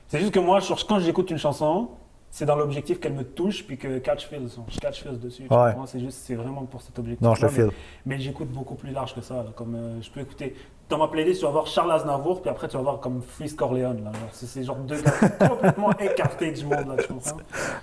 C'est 0.09 0.19
juste 0.19 0.33
que 0.33 0.39
moi, 0.39 0.61
quand 0.89 0.99
j'écoute 1.01 1.31
une 1.31 1.37
chanson, 1.39 1.91
c'est 2.31 2.45
dans 2.45 2.57
l'objectif 2.57 3.01
qu'elle 3.01 3.15
me 3.15 3.25
touche 3.25 3.67
puis 3.67 3.79
que 3.79 3.99
catch 3.99 4.27
feels, 4.29 4.49
je 4.69 4.79
catch 4.79 5.03
feels 5.03 5.19
dessus. 5.19 5.47
Ouais. 5.51 5.75
C'est 5.87 6.01
juste, 6.01 6.19
c'est 6.25 6.35
vraiment 6.35 6.65
pour 6.67 6.83
cet 6.83 6.99
objectif. 6.99 7.23
Non, 7.27 7.35
je 7.35 7.47
te 7.47 7.71
mais, 8.05 8.19
j'écoute 8.19 8.49
beaucoup 8.49 8.75
plus 8.75 8.91
large 8.91 9.15
que 9.15 9.21
ça. 9.21 9.37
là, 9.37 9.47
comme 9.55 9.75
euh, 9.75 10.03
je 10.03 10.11
peux 10.11 10.21
écouter. 10.21 10.55
Dans 10.89 10.99
ma 10.99 11.09
playlist, 11.09 11.41
tu 11.41 11.47
vas 11.47 11.53
voir 11.53 11.67
Charles 11.67 11.91
Aznavour, 11.93 12.43
puis 12.43 12.51
après 12.51 12.69
tu 12.69 12.77
vas 12.77 12.83
voir 12.83 13.01
comme 13.01 13.21
Freeze 13.23 13.55
Corleone. 13.55 14.05
Là, 14.05 14.13
c'est, 14.33 14.47
c'est 14.47 14.63
genre 14.63 14.77
deux 14.77 15.01
gars 15.01 15.11
complètement 15.49 15.91
écartés 15.99 16.53
du 16.53 16.65
monde 16.65 16.87
là, 16.89 16.97
tu 17.03 17.09
comprends? 17.09 17.39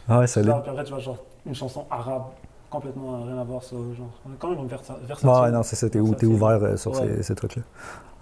Ah 0.07 0.19
ouais, 0.19 0.27
solide. 0.27 0.53
puis 0.61 0.69
après, 0.69 0.83
tu 0.83 0.91
vois, 0.91 0.99
genre, 0.99 1.17
une 1.45 1.55
chanson 1.55 1.85
arabe, 1.89 2.23
complètement 2.69 3.23
rien 3.23 3.37
à 3.39 3.43
voir, 3.43 3.61
genre, 3.61 3.81
on 4.25 4.33
est 4.33 4.37
quand 4.39 4.49
même 4.55 4.65
versa 4.67 4.97
versatile. 5.05 5.29
Ouais, 5.43 5.51
non, 5.51 5.63
c'est 5.63 5.75
ça, 5.75 5.89
t'es, 5.89 5.99
ouvert 5.99 6.63
euh, 6.63 6.77
sur 6.77 6.91
Ouais. 6.91 7.15
ces, 7.17 7.23
ces 7.23 7.35
trucs-là. 7.35 7.63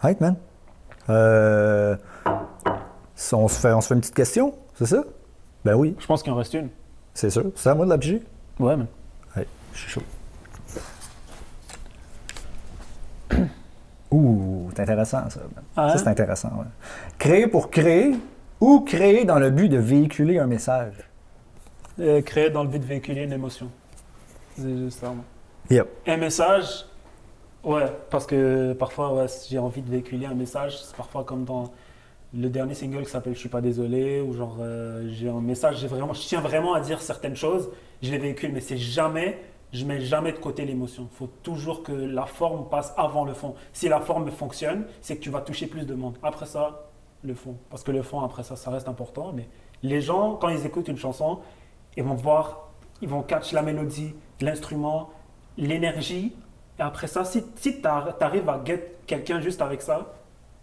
Right, 0.02 0.20
man. 0.20 0.36
Euh, 1.10 1.96
on, 3.34 3.48
se 3.48 3.60
fait, 3.60 3.74
on 3.74 3.82
se 3.82 3.88
fait 3.88 3.94
une 3.94 4.02
petite 4.02 4.16
question, 4.16 4.54
c'est 4.76 4.86
ça? 4.86 5.04
Ben 5.66 5.76
oui, 5.76 5.96
Je 6.00 6.06
pense 6.08 6.24
qu'il 6.24 6.32
en 6.32 6.36
reste 6.36 6.54
une. 6.54 6.70
c'est 7.14 7.30
sûr. 7.30 7.52
C'est 7.56 7.70
à 7.70 7.76
moi 7.76 7.86
de 7.86 7.92
la 7.92 7.98
piger? 7.98 8.22
Ouais, 8.60 8.76
mais. 8.76 8.86
Ouais, 9.38 9.48
je 9.74 9.80
suis 9.80 9.90
chaud. 9.92 10.02
Ouh, 14.12 14.70
c'est 14.76 14.82
intéressant 14.82 15.30
ça. 15.30 15.40
Ah, 15.76 15.90
Ça, 15.90 15.98
c'est 15.98 16.08
intéressant. 16.10 16.50
ouais. 16.50 16.66
Créer 17.18 17.48
pour 17.48 17.70
créer 17.70 18.16
ou 18.60 18.82
créer 18.82 19.24
dans 19.26 19.40
le 19.40 19.50
but 19.50 19.70
de 19.70 19.78
véhiculer 19.78 20.38
un 20.40 20.48
message. 20.48 20.94
Euh, 22.00 22.22
créer 22.22 22.50
dans 22.50 22.64
le 22.64 22.70
but 22.70 22.80
de 22.80 22.86
véhiculer 22.86 23.24
une 23.24 23.34
émotion. 23.34 23.68
C'est 24.58 24.78
juste 24.78 25.00
ça. 25.00 25.08
moi. 25.10 25.24
Yep. 25.70 25.88
Un 26.08 26.18
message, 26.18 26.86
ouais, 27.64 27.86
parce 28.10 28.26
que 28.26 28.74
parfois, 28.74 29.14
ouais, 29.14 29.28
si 29.28 29.50
j'ai 29.52 29.60
envie 29.60 29.82
de 29.82 29.90
véhiculer 29.90 30.26
un 30.26 30.34
message, 30.34 30.84
c'est 30.84 30.96
parfois 30.96 31.24
comme 31.24 31.46
dans 31.46 31.72
le 32.34 32.50
dernier 32.50 32.74
single 32.74 33.04
qui 33.04 33.10
s'appelle 33.10 33.34
Je 33.34 33.40
suis 33.40 33.50
pas 33.50 33.62
désolé, 33.62 34.22
ou 34.22 34.34
genre, 34.34 34.58
euh, 34.62 35.08
j'ai 35.10 35.30
un 35.30 35.42
message, 35.42 35.86
vraiment, 35.86 36.14
je 36.14 36.22
tiens 36.22 36.42
vraiment 36.42 36.74
à 36.74 36.80
dire 36.80 37.02
certaines 37.02 37.36
choses, 37.36 37.70
je 38.02 38.12
les 38.12 38.18
véhicule, 38.18 38.52
mais 38.54 38.62
c'est 38.62 38.78
jamais, 38.78 39.40
je 39.74 39.86
mets 39.86 40.00
jamais 40.00 40.32
de 40.32 40.38
côté 40.38 40.66
l'émotion. 40.66 41.08
Il 41.12 41.18
faut 41.18 41.30
toujours 41.44 41.84
que 41.84 41.92
la 41.92 42.26
forme 42.26 42.70
passe 42.70 42.94
avant 42.98 43.26
le 43.26 43.34
fond. 43.34 43.56
Si 43.74 43.90
la 43.90 44.00
forme 44.00 44.30
fonctionne, 44.32 44.86
c'est 45.02 45.18
que 45.18 45.22
tu 45.22 45.30
vas 45.30 45.42
toucher 45.42 45.68
plus 45.68 45.86
de 45.86 45.94
monde. 45.94 46.18
Après 46.24 46.46
ça, 46.46 46.88
le 47.24 47.34
fond. 47.34 47.58
Parce 47.70 47.84
que 47.84 47.92
le 47.92 48.02
fond, 48.02 48.22
après 48.22 48.44
ça, 48.44 48.56
ça 48.56 48.72
reste 48.72 48.88
important, 48.88 49.32
mais 49.34 49.48
les 49.84 50.02
gens, 50.02 50.36
quand 50.36 50.50
ils 50.50 50.66
écoutent 50.66 50.88
une 50.88 50.98
chanson, 50.98 51.40
ils 51.98 52.04
vont 52.04 52.14
voir, 52.14 52.72
ils 53.02 53.10
vont 53.10 53.24
catch 53.24 53.52
la 53.52 53.62
mélodie, 53.62 54.14
l'instrument, 54.40 55.10
l'énergie. 55.58 56.34
Et 56.80 56.82
après 56.82 57.08
ça, 57.08 57.26
si, 57.26 57.44
si 57.56 57.82
tu 57.82 57.88
arrives 57.88 58.50
à 58.50 58.62
get 58.64 58.96
quelqu'un 59.06 59.42
juste 59.42 59.62
avec 59.62 59.82
ça, 59.82 60.14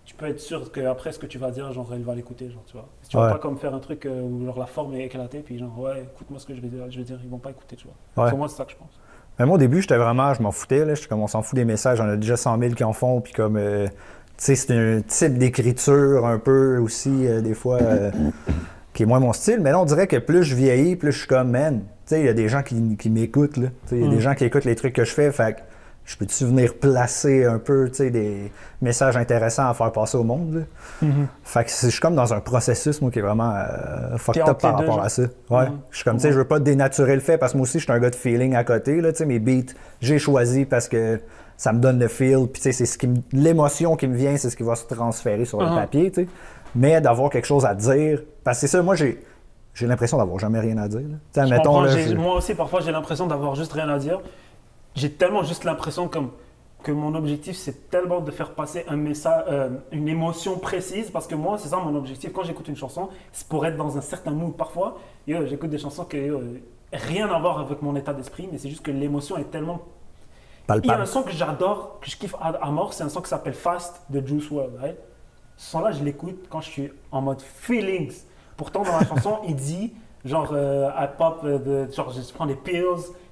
tu 0.08 0.14
peux 0.14 0.26
être 0.26 0.40
sûr 0.40 0.72
qu'après 0.72 1.12
ce 1.12 1.18
que 1.18 1.26
tu 1.26 1.36
vas 1.36 1.50
dire, 1.50 1.70
genre, 1.74 1.90
elle 1.94 2.02
va 2.02 2.14
l'écouter, 2.14 2.48
genre, 2.50 2.62
tu 2.66 2.72
vois. 2.72 2.88
Si 3.02 3.10
tu 3.10 3.18
Ouais. 3.18 3.24
vas 3.24 3.32
pas 3.32 3.38
comme 3.38 3.58
faire 3.58 3.74
un 3.74 3.78
truc 3.78 4.06
euh, 4.06 4.22
où 4.22 4.42
genre, 4.46 4.58
la 4.58 4.64
forme 4.64 4.94
est 4.94 5.04
éclatée, 5.04 5.40
puis 5.40 5.58
genre, 5.58 5.78
ouais, 5.78 6.08
écoute-moi 6.14 6.40
ce 6.40 6.46
que 6.46 6.54
je 6.54 6.62
vais 6.62 6.68
dire, 6.68 6.84
je 6.90 6.96
vais 6.96 7.04
dire, 7.04 7.20
ils 7.22 7.28
vont 7.28 7.36
pas 7.36 7.50
écouter, 7.50 7.76
tu 7.76 7.86
vois. 7.86 8.24
Ouais. 8.24 8.30
Pour 8.30 8.38
moi, 8.38 8.48
c'est 8.48 8.56
ça 8.56 8.64
que 8.64 8.72
je 8.72 8.76
pense. 8.78 8.88
Mais 9.38 9.44
moi, 9.44 9.56
au 9.56 9.58
début, 9.58 9.82
j'étais 9.82 9.98
vraiment, 9.98 10.32
je 10.32 10.42
m'en 10.42 10.50
foutais. 10.50 10.86
Là. 10.86 10.94
J'étais 10.94 11.08
comme, 11.08 11.20
on 11.20 11.26
s'en 11.26 11.42
fout 11.42 11.54
des 11.56 11.66
messages. 11.66 12.00
On 12.00 12.08
a 12.08 12.16
déjà 12.16 12.38
100 12.38 12.58
000 12.58 12.72
qui 12.74 12.84
en 12.84 12.94
font. 12.94 13.20
Puis 13.20 13.34
comme, 13.34 13.56
euh, 13.58 13.86
tu 13.86 13.92
sais, 14.38 14.54
c'est 14.56 14.72
un 14.74 15.02
type 15.02 15.36
d'écriture 15.38 16.24
un 16.26 16.38
peu 16.38 16.78
aussi, 16.78 17.26
euh, 17.26 17.40
des 17.42 17.54
fois, 17.54 17.76
euh, 17.82 18.10
qui 18.94 19.02
est 19.02 19.06
moins 19.06 19.20
mon 19.20 19.32
style. 19.34 19.60
Mais 19.60 19.70
là, 19.72 19.78
on 19.80 19.84
dirait 19.84 20.06
que 20.06 20.16
plus 20.16 20.42
je 20.42 20.54
vieillis, 20.56 20.96
plus 20.96 21.12
je 21.12 21.18
suis 21.18 21.28
comme, 21.28 21.50
man, 21.50 21.80
tu 21.80 21.86
sais, 22.06 22.20
il 22.20 22.24
y 22.26 22.28
a 22.30 22.32
des 22.32 22.48
gens 22.48 22.62
qui, 22.62 22.96
qui 22.96 23.10
m'écoutent. 23.10 23.58
là. 23.58 23.68
Tu 23.68 23.90
sais, 23.90 23.96
Il 23.96 24.02
y 24.02 24.04
a 24.04 24.08
Mm. 24.08 24.14
des 24.14 24.20
gens 24.20 24.34
qui 24.34 24.44
écoutent 24.46 24.64
les 24.64 24.74
trucs 24.74 24.94
que 24.94 25.04
je 25.04 25.12
fais. 25.12 25.30
Fait 25.30 25.58
je 26.08 26.16
peux-tu 26.16 26.46
venir 26.46 26.74
placer 26.78 27.44
un 27.44 27.58
peu, 27.58 27.90
des 27.98 28.50
messages 28.80 29.14
intéressants 29.18 29.68
à 29.68 29.74
faire 29.74 29.92
passer 29.92 30.16
au 30.16 30.24
monde? 30.24 30.64
là? 31.02 31.06
Fait 31.44 31.64
que 31.64 31.70
je 31.70 31.88
suis 31.90 32.00
comme 32.00 32.14
dans 32.14 32.32
un 32.32 32.40
processus, 32.40 33.02
moi, 33.02 33.10
qui 33.10 33.18
est 33.18 33.22
vraiment 33.22 33.52
euh, 33.54 34.16
fucked 34.16 34.40
up 34.48 34.58
par 34.58 34.76
deux, 34.76 34.84
rapport 34.86 34.94
genre? 34.96 35.04
à 35.04 35.08
ça. 35.10 35.22
Ouais. 35.50 35.66
Mhm. 35.68 35.78
Je 35.90 35.96
suis 35.96 36.04
comme, 36.04 36.16
tu 36.16 36.22
sais, 36.22 36.32
je 36.32 36.38
veux 36.38 36.46
pas 36.46 36.60
dénaturer 36.60 37.14
le 37.14 37.20
fait 37.20 37.36
parce 37.36 37.52
que 37.52 37.58
moi 37.58 37.64
aussi, 37.64 37.78
je 37.78 37.84
suis 37.84 37.92
un 37.92 37.98
gars 37.98 38.08
de 38.08 38.14
feeling 38.16 38.54
à 38.54 38.64
côté. 38.64 39.02
Là, 39.02 39.10
mes 39.26 39.38
beats, 39.38 39.74
j'ai 40.00 40.18
choisi 40.18 40.64
parce 40.64 40.88
que 40.88 41.20
ça 41.58 41.74
me 41.74 41.78
donne 41.78 41.98
le 41.98 42.08
feel. 42.08 42.46
Puis, 42.50 42.54
tu 42.54 42.60
sais, 42.62 42.72
c'est 42.72 42.86
ce 42.86 42.96
qui 42.96 43.10
l'émotion 43.32 43.94
qui 43.94 44.06
me 44.06 44.16
vient, 44.16 44.34
c'est 44.38 44.48
ce 44.48 44.56
qui 44.56 44.62
va 44.62 44.76
se 44.76 44.86
transférer 44.86 45.44
sur 45.44 45.60
le 45.60 45.66
Mhm. 45.68 45.74
papier. 45.74 46.12
Mais 46.74 47.02
d'avoir 47.02 47.28
quelque 47.28 47.46
chose 47.46 47.66
à 47.66 47.74
dire, 47.74 48.22
parce 48.44 48.56
que 48.56 48.60
c'est 48.66 48.76
ça, 48.78 48.82
moi, 48.82 48.94
j'ai, 48.94 49.22
j'ai 49.74 49.86
l'impression 49.86 50.16
d'avoir 50.16 50.38
jamais 50.38 50.60
rien 50.60 50.78
à 50.78 50.88
dire. 50.88 51.00
là. 51.00 51.16
Là, 51.84 52.14
Moi 52.16 52.36
aussi, 52.36 52.54
parfois, 52.54 52.80
j'ai 52.80 52.92
l'impression 52.92 53.26
d'avoir 53.26 53.54
juste 53.54 53.74
rien 53.74 53.90
à 53.90 53.98
dire. 53.98 54.20
J'ai 54.98 55.12
tellement 55.12 55.44
juste 55.44 55.62
l'impression 55.64 56.08
comme 56.08 56.30
que 56.82 56.92
mon 56.92 57.14
objectif, 57.14 57.56
c'est 57.56 57.88
tellement 57.90 58.20
de 58.20 58.30
faire 58.30 58.54
passer 58.54 58.84
un 58.88 58.96
message, 58.96 59.44
euh, 59.48 59.70
une 59.92 60.08
émotion 60.08 60.58
précise, 60.58 61.10
parce 61.10 61.26
que 61.26 61.34
moi, 61.34 61.58
c'est 61.58 61.68
ça 61.68 61.76
mon 61.78 61.94
objectif. 61.96 62.32
Quand 62.32 62.42
j'écoute 62.44 62.68
une 62.68 62.76
chanson, 62.76 63.08
c'est 63.32 63.46
pour 63.48 63.64
être 63.66 63.76
dans 63.76 63.96
un 63.96 64.00
certain 64.00 64.30
mood. 64.30 64.56
Parfois, 64.56 64.98
j'écoute 65.26 65.70
des 65.70 65.78
chansons 65.78 66.04
qui 66.04 66.20
n'ont 66.20 66.42
rien 66.92 67.28
à 67.28 67.38
voir 67.38 67.60
avec 67.60 67.82
mon 67.82 67.94
état 67.96 68.12
d'esprit, 68.12 68.48
mais 68.50 68.58
c'est 68.58 68.68
juste 68.68 68.82
que 68.82 68.90
l'émotion 68.90 69.36
est 69.38 69.50
tellement 69.50 69.80
Il 70.82 70.86
y 70.86 70.90
a 70.90 71.00
un 71.00 71.06
son 71.06 71.22
que 71.22 71.32
j'adore, 71.32 71.98
que 72.00 72.10
je 72.10 72.16
kiffe 72.16 72.34
à, 72.40 72.48
à 72.48 72.70
mort, 72.70 72.92
c'est 72.92 73.04
un 73.04 73.08
son 73.08 73.22
qui 73.22 73.28
s'appelle 73.28 73.54
Fast 73.54 74.02
de 74.10 74.24
Juice 74.24 74.50
WRLD. 74.50 74.76
right? 74.80 74.98
Ce 75.56 75.70
son-là, 75.72 75.92
je 75.92 76.04
l'écoute 76.04 76.46
quand 76.48 76.60
je 76.60 76.70
suis 76.70 76.92
en 77.10 77.20
mode 77.22 77.40
feelings. 77.40 78.14
Pourtant, 78.56 78.82
dans 78.82 78.98
la 78.98 79.06
chanson, 79.12 79.38
il 79.48 79.56
dit 79.56 79.92
genre 80.24 80.50
euh, 80.52 80.90
I 80.96 81.08
pop, 81.16 81.40
euh, 81.44 81.86
de, 81.86 81.92
genre 81.92 82.10
je 82.12 82.32
prends 82.32 82.46
des 82.46 82.56
pills, 82.56 82.84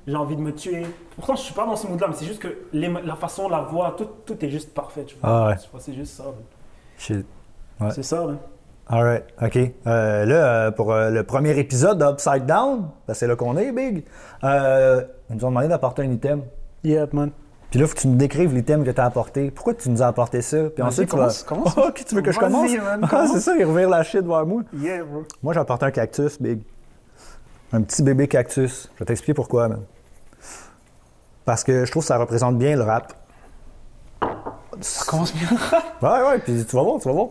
j'ai 0.07 0.15
envie 0.17 0.37
de 0.37 0.41
me 0.41 0.53
tuer. 0.53 0.85
Pourtant, 1.17 1.35
je 1.35 1.43
suis 1.43 1.55
pas 1.55 1.67
dans 1.67 1.77
ce 1.77 1.87
mood-là, 1.87 2.07
mais 2.09 2.15
c'est 2.17 2.27
juste 2.27 2.41
que 2.41 2.49
les- 2.73 2.89
la 3.05 3.17
façon, 3.17 3.49
la 3.49 3.61
voix, 3.63 3.95
tout, 3.97 4.09
tout 4.25 4.45
est 4.45 4.51
juste 4.51 4.73
parfait. 4.75 5.05
Tu 5.05 5.17
vois. 5.21 5.29
Ah 5.29 5.47
ouais. 5.49 5.55
C'est 5.79 5.95
juste 5.95 6.15
ça. 6.17 6.25
Shit. 6.99 7.27
Ouais. 7.81 7.91
C'est 7.91 8.03
ça. 8.03 8.25
man. 8.25 8.39
Alright, 8.89 9.25
OK. 9.43 9.57
Euh, 9.57 10.25
là, 10.25 10.35
euh, 10.67 10.71
pour 10.71 10.93
euh, 10.93 11.11
le 11.11 11.25
premier 11.25 11.59
épisode 11.59 11.99
d'Upside 11.99 12.47
Down, 12.47 12.89
ben, 13.09 13.15
c'est 13.15 13.27
là 13.27 13.35
qu'on 13.35 13.57
est, 13.57 13.73
Big. 13.73 14.05
Euh, 14.45 15.03
ils 15.29 15.37
nous 15.37 15.45
ont 15.45 15.49
demandé 15.49 15.67
d'apporter 15.67 16.03
un 16.03 16.11
item. 16.13 16.43
Yeah, 16.85 17.07
man. 17.13 17.33
Puis 17.71 17.81
là, 17.81 17.89
faut 17.89 17.95
que 17.97 18.01
tu 18.01 18.07
nous 18.07 18.15
décrives 18.17 18.55
l'item 18.55 18.85
que 18.85 18.93
tu 18.93 19.01
as 19.01 19.05
apporté. 19.07 19.51
Pourquoi 19.51 19.75
tu 19.75 19.91
nous 19.91 20.03
as 20.03 20.07
apporté 20.07 20.41
ça? 20.41 20.71
Puis 20.73 20.85
ensuite, 20.85 21.11
tu 21.11 21.17
vas... 21.17 21.29
commence. 21.45 21.75
Oh, 21.77 21.81
ok, 21.89 22.05
tu 22.07 22.15
veux 22.15 22.23
que 22.23 22.31
je 22.31 22.39
commence? 22.39 22.71
Ah, 23.03 23.09
commence. 23.09 23.33
c'est 23.33 23.41
ça, 23.41 23.57
il 23.59 23.65
revient 23.65 23.89
la 23.91 24.05
shit 24.05 24.25
vers 24.25 24.47
moi. 24.47 24.63
Yeah, 24.73 25.03
bro. 25.03 25.25
Moi, 25.43 25.53
j'ai 25.53 25.59
apporté 25.61 25.85
un 25.87 25.91
cactus, 25.91 26.41
Big. 26.41 26.61
Un 27.73 27.83
petit 27.83 28.05
bébé 28.05 28.29
cactus. 28.29 28.89
Je 28.95 28.99
vais 29.01 29.05
t'expliquer 29.07 29.35
pourquoi, 29.35 29.67
man. 29.69 29.81
Parce 31.47 31.65
que 31.65 31.87
je 31.87 31.91
trouve 31.91 32.03
que 32.03 32.09
ça 32.09 32.19
représente 32.19 32.59
bien 32.59 32.76
le 32.76 32.83
rap. 32.83 33.15
Ça 34.81 35.05
commence 35.07 35.33
bien. 35.35 35.49
Ouais, 36.03 36.29
ouais, 36.29 36.38
puis 36.41 36.67
tu 36.69 36.76
vas 36.76 36.83
voir, 36.83 37.00
tu 37.00 37.09
vas 37.09 37.15
voir. 37.15 37.29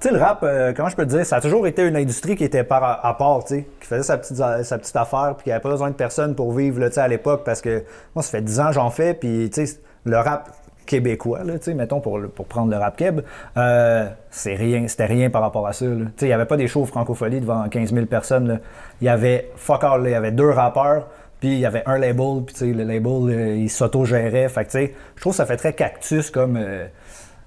Tu 0.00 0.08
sais, 0.08 0.14
le 0.14 0.20
rap, 0.20 0.40
euh, 0.44 0.72
comment 0.76 0.88
je 0.88 0.94
peux 0.94 1.04
te 1.04 1.10
dire, 1.10 1.26
ça 1.26 1.36
a 1.36 1.40
toujours 1.40 1.66
été 1.66 1.82
une 1.82 1.96
industrie 1.96 2.36
qui 2.36 2.44
était 2.44 2.62
par 2.62 2.84
à, 3.04 3.18
part, 3.18 3.42
tu 3.44 3.56
sais, 3.56 3.68
qui 3.80 3.88
faisait 3.88 4.04
sa 4.04 4.18
petite, 4.18 4.36
sa 4.36 4.78
petite 4.78 4.96
affaire, 4.96 5.34
puis 5.36 5.44
qui 5.44 5.50
n'avait 5.50 5.62
pas 5.62 5.70
besoin 5.70 5.90
de 5.90 5.96
personne 5.96 6.36
pour 6.36 6.52
vivre, 6.52 6.86
tu 6.86 6.92
sais, 6.92 7.00
à 7.00 7.08
l'époque, 7.08 7.42
parce 7.44 7.60
que 7.60 7.82
moi, 8.14 8.22
ça 8.22 8.30
fait 8.30 8.42
10 8.42 8.60
ans 8.60 8.66
que 8.68 8.74
j'en 8.74 8.90
fais, 8.90 9.14
puis, 9.14 9.50
tu 9.52 9.66
sais, 9.66 9.80
le 10.04 10.18
rap 10.18 10.50
québécois, 10.86 11.42
là, 11.42 11.58
tu 11.58 11.64
sais, 11.64 11.74
mettons, 11.74 12.00
pour, 12.00 12.20
pour 12.34 12.46
prendre 12.46 12.70
le 12.70 12.76
rap 12.76 12.96
keb, 12.96 13.22
euh, 13.56 14.08
c'est 14.30 14.54
rien, 14.54 14.86
c'était 14.86 15.06
rien 15.06 15.30
par 15.30 15.42
rapport 15.42 15.66
à 15.66 15.72
ça. 15.72 15.86
Tu 15.86 15.92
sais, 16.16 16.26
il 16.26 16.28
n'y 16.28 16.32
avait 16.32 16.44
pas 16.46 16.56
des 16.56 16.68
shows 16.68 16.84
francophonie 16.84 17.40
devant 17.40 17.68
15 17.68 17.92
000 17.92 18.06
personnes, 18.06 18.46
là. 18.46 18.58
Il 19.00 19.06
y 19.06 19.08
avait, 19.08 19.50
fuck 19.56 19.82
all, 19.82 20.02
là, 20.02 20.10
il 20.10 20.12
y 20.12 20.16
avait 20.16 20.32
deux 20.32 20.50
rappeurs, 20.50 21.08
puis 21.40 21.52
il 21.52 21.58
y 21.58 21.66
avait 21.66 21.82
un 21.86 21.98
label, 21.98 22.42
puis, 22.44 22.54
tu 22.54 22.60
sais, 22.60 22.72
le 22.72 22.84
label, 22.84 23.12
euh, 23.30 23.56
il 23.56 23.70
s'auto-gérait, 23.70 24.48
fait 24.48 24.64
que, 24.64 24.70
tu 24.70 24.78
sais, 24.78 24.94
je 25.16 25.20
trouve 25.20 25.32
que 25.32 25.36
ça 25.36 25.46
fait 25.46 25.56
très 25.56 25.72
cactus 25.74 26.30
comme... 26.30 26.56
euh, 26.56 26.86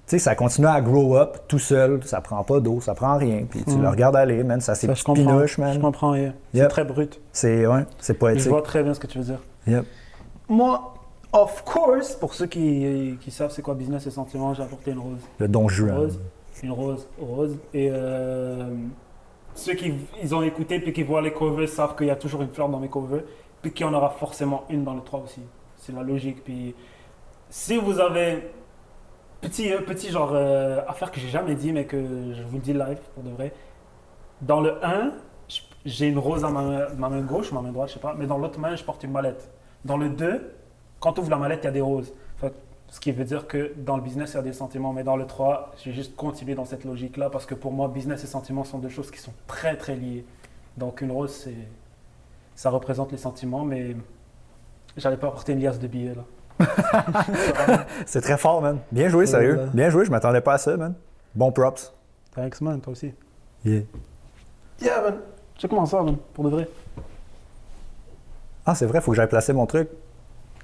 tu 0.06 0.12
sais, 0.16 0.18
ça 0.20 0.34
continue 0.34 0.66
à 0.68 0.80
grow 0.80 1.16
up 1.18 1.36
tout 1.48 1.58
seul, 1.58 2.00
ça 2.04 2.22
prend 2.22 2.42
pas 2.42 2.60
d'eau, 2.60 2.80
ça 2.80 2.94
prend 2.94 3.18
rien. 3.18 3.44
Puis 3.50 3.62
tu 3.64 3.72
Mm. 3.76 3.82
le 3.82 3.88
regardes 3.90 4.16
aller, 4.16 4.42
man, 4.42 4.58
ça 4.60 4.74
Ça, 4.74 4.94
je 4.94 5.04
comprends. 5.04 5.46
Je 5.46 5.60
yeah. 5.60 6.32
C'est 6.54 6.58
Yep. 6.60 6.68
très 6.68 6.84
brut. 6.84 7.20
C'est 7.32 7.66
ouais, 7.66 7.84
c'est 7.98 8.14
Je 8.14 8.18
poétique. 8.18 8.48
vois 8.48 8.62
très 8.62 8.82
bien 8.82 8.94
ce 8.94 9.00
que 9.00 9.06
tu 9.06 9.18
veux 9.18 9.24
dire. 9.24 9.40
Yep. 9.66 9.84
Moi, 10.48 10.94
of 11.34 11.62
course, 11.62 12.14
pour 12.14 12.32
ceux 12.32 12.46
qui, 12.46 13.18
qui 13.20 13.30
savent 13.30 13.50
c'est 13.50 13.60
quoi 13.60 13.74
business 13.74 14.06
et 14.06 14.10
sentiments, 14.10 14.54
j'ai 14.54 14.62
apporté 14.62 14.92
une 14.92 14.98
rose. 14.98 15.20
Le 15.38 15.46
don 15.46 15.68
juan. 15.68 15.94
Rose. 15.98 16.20
Une 16.62 16.72
rose, 16.72 17.06
rose. 17.20 17.58
Et 17.74 17.90
euh, 17.92 18.64
ceux 19.54 19.74
qui 19.74 19.92
ils 20.22 20.34
ont 20.34 20.40
écouté 20.42 20.80
puis 20.80 20.94
qui 20.94 21.02
voient 21.02 21.20
les 21.20 21.32
covers 21.34 21.68
savent 21.68 21.94
qu'il 21.96 22.06
y 22.06 22.10
a 22.10 22.16
toujours 22.16 22.40
une 22.40 22.48
fleur 22.48 22.70
dans 22.70 22.80
mes 22.80 22.88
covers, 22.88 23.24
puis 23.62 23.72
qu'il 23.72 23.86
y 23.86 23.88
en 23.88 23.94
aura 23.94 24.10
forcément 24.10 24.64
une 24.70 24.84
dans 24.84 24.94
le 24.94 25.02
3 25.02 25.20
aussi. 25.20 25.42
C'est 25.76 25.92
la 25.94 26.02
logique. 26.02 26.44
Puis 26.44 26.74
si 27.50 27.76
vous 27.76 28.00
avez 28.00 28.50
petit, 29.40 29.72
euh, 29.72 29.80
petit 29.80 30.10
genre 30.10 30.30
euh, 30.34 30.80
affaire 30.86 31.10
que 31.10 31.20
j'ai 31.20 31.28
jamais 31.28 31.54
dit 31.54 31.72
mais 31.72 31.84
que 31.86 31.98
je 32.34 32.42
vous 32.42 32.56
le 32.56 32.62
dis 32.62 32.72
live 32.72 32.98
pour 33.14 33.22
de 33.22 33.30
vrai. 33.30 33.52
Dans 34.40 34.60
le 34.60 34.84
1, 34.84 35.12
j- 35.48 35.62
j'ai 35.84 36.08
une 36.08 36.18
rose 36.18 36.44
à 36.44 36.50
ma, 36.50 36.62
main- 36.62 36.88
ma 36.96 37.08
main 37.08 37.20
gauche, 37.22 37.50
ma 37.52 37.60
main 37.60 37.72
droite, 37.72 37.88
je 37.88 37.94
sais 37.94 38.00
pas, 38.00 38.14
mais 38.16 38.26
dans 38.26 38.38
l'autre 38.38 38.58
main, 38.58 38.76
je 38.76 38.84
porte 38.84 39.02
une 39.04 39.12
mallette. 39.12 39.50
Dans 39.84 39.96
le 39.96 40.08
2, 40.10 40.54
quand 41.00 41.12
tu 41.14 41.20
ouvres 41.20 41.30
la 41.30 41.36
mallette, 41.36 41.60
il 41.62 41.66
y 41.66 41.68
a 41.68 41.72
des 41.72 41.80
roses. 41.80 42.12
Que 42.40 42.46
ce 42.88 43.00
qui 43.00 43.12
veut 43.12 43.24
dire 43.24 43.46
que 43.46 43.72
dans 43.76 43.96
le 43.96 44.02
business, 44.02 44.32
il 44.32 44.36
y 44.36 44.38
a 44.38 44.42
des 44.42 44.52
sentiments, 44.52 44.92
mais 44.92 45.02
dans 45.04 45.16
le 45.16 45.26
3, 45.26 45.72
j'ai 45.82 45.92
juste 45.92 46.14
continué 46.16 46.54
dans 46.54 46.64
cette 46.64 46.84
logique-là 46.84 47.30
parce 47.30 47.46
que 47.46 47.54
pour 47.54 47.72
moi, 47.72 47.88
business 47.88 48.22
et 48.24 48.26
sentiments 48.26 48.64
sont 48.64 48.78
deux 48.78 48.88
choses 48.88 49.10
qui 49.10 49.18
sont 49.18 49.32
très 49.46 49.76
très 49.76 49.94
liées. 49.96 50.24
Donc 50.76 51.00
une 51.00 51.10
rose, 51.10 51.32
c'est 51.32 51.54
ça 52.58 52.70
représente 52.70 53.12
les 53.12 53.18
sentiments, 53.18 53.64
mais 53.64 53.94
j'allais 54.96 55.16
pas 55.16 55.28
apporter 55.28 55.52
une 55.52 55.60
liasse 55.60 55.78
de 55.78 55.86
billets 55.86 56.16
là. 56.16 57.84
C'est 58.06 58.20
très 58.20 58.36
fort, 58.36 58.60
man. 58.60 58.78
Bien 58.90 59.08
joué, 59.08 59.26
sérieux. 59.26 59.68
Bien 59.72 59.90
joué, 59.90 60.04
je 60.04 60.10
m'attendais 60.10 60.40
pas 60.40 60.54
à 60.54 60.58
ça, 60.58 60.76
man. 60.76 60.92
Bon 61.36 61.52
props. 61.52 61.94
Thanks 62.34 62.60
man, 62.60 62.80
toi 62.80 62.90
aussi. 62.94 63.14
Yeah. 63.64 63.82
Yeah 64.82 65.00
man, 65.02 65.14
check 65.56 65.70
comment 65.70 65.86
ça 65.86 66.02
man, 66.02 66.16
pour 66.34 66.42
de 66.46 66.50
vrai. 66.50 66.68
Ah, 68.66 68.74
c'est 68.74 68.86
vrai, 68.86 69.00
faut 69.00 69.12
que 69.12 69.16
j'aille 69.16 69.28
placer 69.28 69.52
mon 69.52 69.66
truc. 69.66 69.88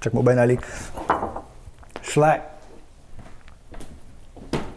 Check-moi 0.01 0.21
bien 0.21 0.37
aller. 0.37 0.59
Schlack. 2.01 2.41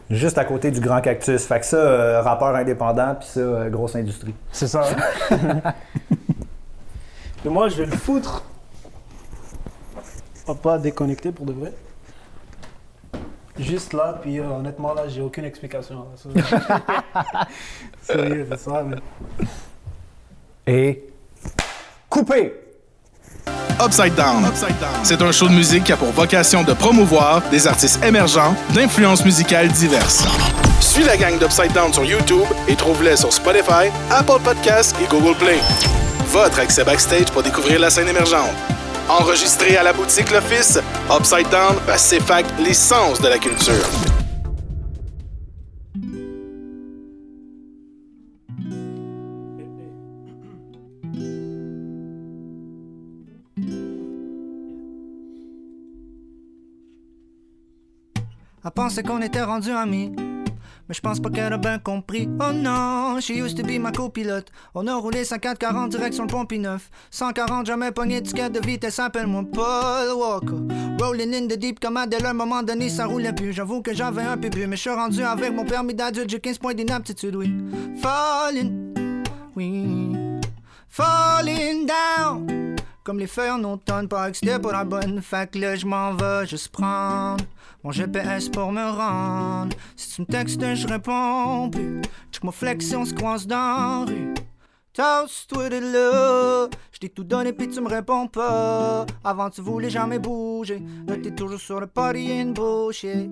Juste 0.08 0.38
à 0.38 0.44
côté 0.44 0.70
du 0.70 0.78
grand 0.78 1.00
cactus. 1.00 1.44
Fait 1.44 1.58
que 1.58 1.66
ça, 1.66 1.78
euh, 1.78 2.22
rappeur 2.22 2.54
indépendant, 2.54 3.16
puis 3.16 3.28
ça, 3.28 3.40
euh, 3.40 3.70
grosse 3.70 3.96
industrie. 3.96 4.36
C'est 4.52 4.68
ça. 4.68 4.84
Et 7.44 7.48
moi, 7.48 7.68
je 7.68 7.76
vais 7.76 7.86
le 7.86 7.96
foutre. 7.96 8.42
On 10.46 10.52
va 10.52 10.58
pas 10.58 10.78
déconnecter 10.78 11.30
pour 11.32 11.46
de 11.46 11.52
vrai. 11.52 11.72
Juste 13.58 13.92
là, 13.92 14.18
puis 14.22 14.38
euh, 14.38 14.48
honnêtement, 14.48 14.94
là, 14.94 15.08
j'ai 15.08 15.20
aucune 15.20 15.44
explication. 15.44 16.06
Sérieux, 18.02 18.46
c'est 18.50 18.58
ça. 18.60 18.84
mais- 18.84 19.46
Et. 20.66 21.04
Coupé! 22.08 22.54
Upside 23.84 24.14
Down. 24.14 24.44
C'est 25.04 25.20
un 25.22 25.30
show 25.32 25.46
de 25.48 25.52
musique 25.54 25.84
qui 25.84 25.92
a 25.92 25.96
pour 25.96 26.10
vocation 26.10 26.62
de 26.64 26.72
promouvoir 26.72 27.42
des 27.50 27.66
artistes 27.66 28.02
émergents 28.04 28.54
d'influences 28.74 29.24
musicales 29.24 29.68
diverses. 29.68 30.26
Suis 30.80 31.04
la 31.04 31.16
gang 31.16 31.38
d'Upside 31.38 31.72
Down 31.72 31.92
sur 31.92 32.04
YouTube 32.04 32.46
et 32.66 32.74
trouve-les 32.74 33.16
sur 33.16 33.32
Spotify, 33.32 33.90
Apple 34.10 34.40
Podcasts 34.42 34.96
et 35.00 35.06
Google 35.08 35.36
Play. 35.36 35.58
Votre 36.30 36.58
accès 36.60 36.84
backstage 36.84 37.32
pour 37.32 37.42
découvrir 37.42 37.80
la 37.80 37.88
scène 37.88 38.08
émergente. 38.08 38.52
Enregistré 39.08 39.78
à 39.78 39.82
la 39.82 39.94
boutique 39.94 40.30
L'Office, 40.30 40.78
Upside 41.10 41.48
Down 41.48 41.76
Pacifac 41.86 42.44
l'essence 42.58 43.18
de 43.22 43.28
la 43.28 43.38
culture. 43.38 43.72
Elle 58.64 58.70
pensait 58.74 59.02
qu'on 59.02 59.22
était 59.22 59.42
rendu 59.42 59.70
amis. 59.70 60.12
Mais 60.88 60.94
je 60.94 61.00
pense 61.00 61.20
pas 61.20 61.28
qu'elle 61.28 61.52
a 61.52 61.58
bien 61.58 61.78
compris. 61.78 62.28
Oh 62.40 62.52
non, 62.52 63.20
she 63.20 63.30
used 63.30 63.56
to 63.58 63.62
be 63.62 63.78
ma 63.78 63.92
copilote. 63.92 64.46
On 64.74 64.86
a 64.86 64.94
roulé 64.94 65.24
5440 65.24 65.90
direction 65.90 66.24
le 66.24 66.28
pont 66.28 66.44
P9. 66.44 66.78
140, 67.10 67.66
jamais 67.66 67.92
pogné 67.92 68.20
de 68.20 68.48
de 68.48 68.66
vitesse, 68.66 68.98
appelle-moi 68.98 69.44
Paul 69.52 70.12
Walker. 70.16 70.74
Rolling 70.98 71.34
in 71.34 71.46
the 71.46 71.58
deep 71.58 71.80
comme 71.80 71.98
Adèle, 71.98 72.24
à 72.24 72.30
un 72.30 72.34
moment 72.34 72.62
donné, 72.62 72.88
ça 72.88 73.06
roulait 73.06 73.34
plus. 73.34 73.52
J'avoue 73.52 73.82
que 73.82 73.92
j'avais 73.92 74.22
un 74.22 74.38
peu 74.38 74.48
bu, 74.48 74.66
mais 74.66 74.76
je 74.76 74.82
suis 74.82 74.90
rendu 74.90 75.22
avec 75.22 75.52
mon 75.52 75.64
permis 75.64 75.94
d'adulte, 75.94 76.30
j'ai 76.30 76.40
15 76.40 76.58
points 76.58 76.74
d'inaptitude, 76.74 77.36
oui. 77.36 77.52
Falling, 78.00 78.94
oui. 79.56 80.16
Falling 80.88 81.86
down. 81.86 82.76
Comme 83.04 83.18
les 83.18 83.26
feuilles 83.26 83.50
en 83.50 83.64
automne, 83.64 84.08
pas 84.08 84.30
que 84.30 84.58
pour 84.58 84.72
la 84.72 84.84
bonne. 84.84 85.22
Fait 85.22 85.50
que 85.50 85.58
là, 85.58 85.76
je 85.76 85.86
m'en 85.86 86.14
vais 86.14 86.46
juste 86.46 86.68
prendre 86.68 87.44
mon 87.84 87.90
GPS 87.92 88.48
pour 88.48 88.72
me 88.72 88.82
rendre. 88.90 89.76
Si 89.96 90.14
tu 90.14 90.20
me 90.22 90.26
textes, 90.26 90.60
je 90.74 90.86
réponds 90.88 91.70
plus. 91.70 92.00
Check 92.32 92.44
mon 92.44 92.52
flex 92.52 92.92
et 92.92 92.96
on 92.96 93.04
se 93.04 93.14
croise 93.14 93.46
dans 93.46 93.56
la 93.56 94.04
rue. 94.06 94.34
Toast, 94.92 95.48
toi 95.48 95.68
de 95.68 95.76
là. 95.76 96.68
Je 96.92 96.98
t'ai 96.98 97.08
tout 97.08 97.24
donné 97.24 97.52
puis 97.52 97.68
tu 97.68 97.80
me 97.80 97.88
réponds 97.88 98.26
pas. 98.26 99.06
Avant, 99.22 99.48
tu 99.50 99.60
voulais 99.60 99.90
jamais 99.90 100.18
bouger. 100.18 100.82
Là, 101.06 101.16
t'es 101.22 101.30
toujours 101.30 101.60
sur 101.60 101.78
le 101.80 101.86
party 101.86 102.42
and 102.42 102.50
bullshit. 102.52 103.30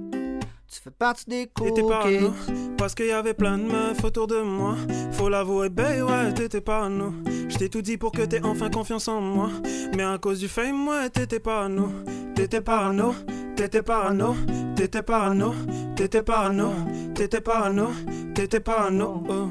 Tu 0.68 0.80
fais 0.82 0.90
partie 0.90 1.24
des 1.26 1.46
cool 1.54 1.68
T'étais 1.68 1.88
parano, 1.88 2.30
kids. 2.46 2.52
parce 2.76 2.94
qu'il 2.94 3.06
y 3.06 3.12
avait 3.12 3.34
plein 3.34 3.56
de 3.56 3.62
meufs 3.64 4.02
autour 4.04 4.26
de 4.26 4.40
moi. 4.42 4.74
Faut 5.12 5.28
l'avouer, 5.28 5.68
babe, 5.70 6.08
ouais, 6.08 6.32
t'étais 6.34 6.60
parano. 6.60 7.14
Je 7.48 7.56
t'ai 7.56 7.68
tout 7.68 7.82
dit 7.82 7.96
pour 7.96 8.10
que 8.10 8.22
t'aies 8.22 8.44
enfin 8.44 8.68
confiance 8.68 9.06
en 9.06 9.20
moi. 9.20 9.48
Mais 9.96 10.02
à 10.02 10.18
cause 10.18 10.40
du 10.40 10.48
fame, 10.48 10.86
ouais, 10.88 11.08
t'étais 11.08 11.38
parano. 11.38 11.88
T'étais 12.34 12.60
parano, 12.60 13.14
t'étais 13.56 13.82
parano, 13.82 14.36
t'étais 14.76 15.02
parano, 15.02 15.54
t'étais 15.96 16.22
parano, 16.22 16.72
t'étais 17.14 17.40
parano, 17.40 17.88
t'étais 18.34 18.60
parano. 18.60 19.22
oh. 19.28 19.48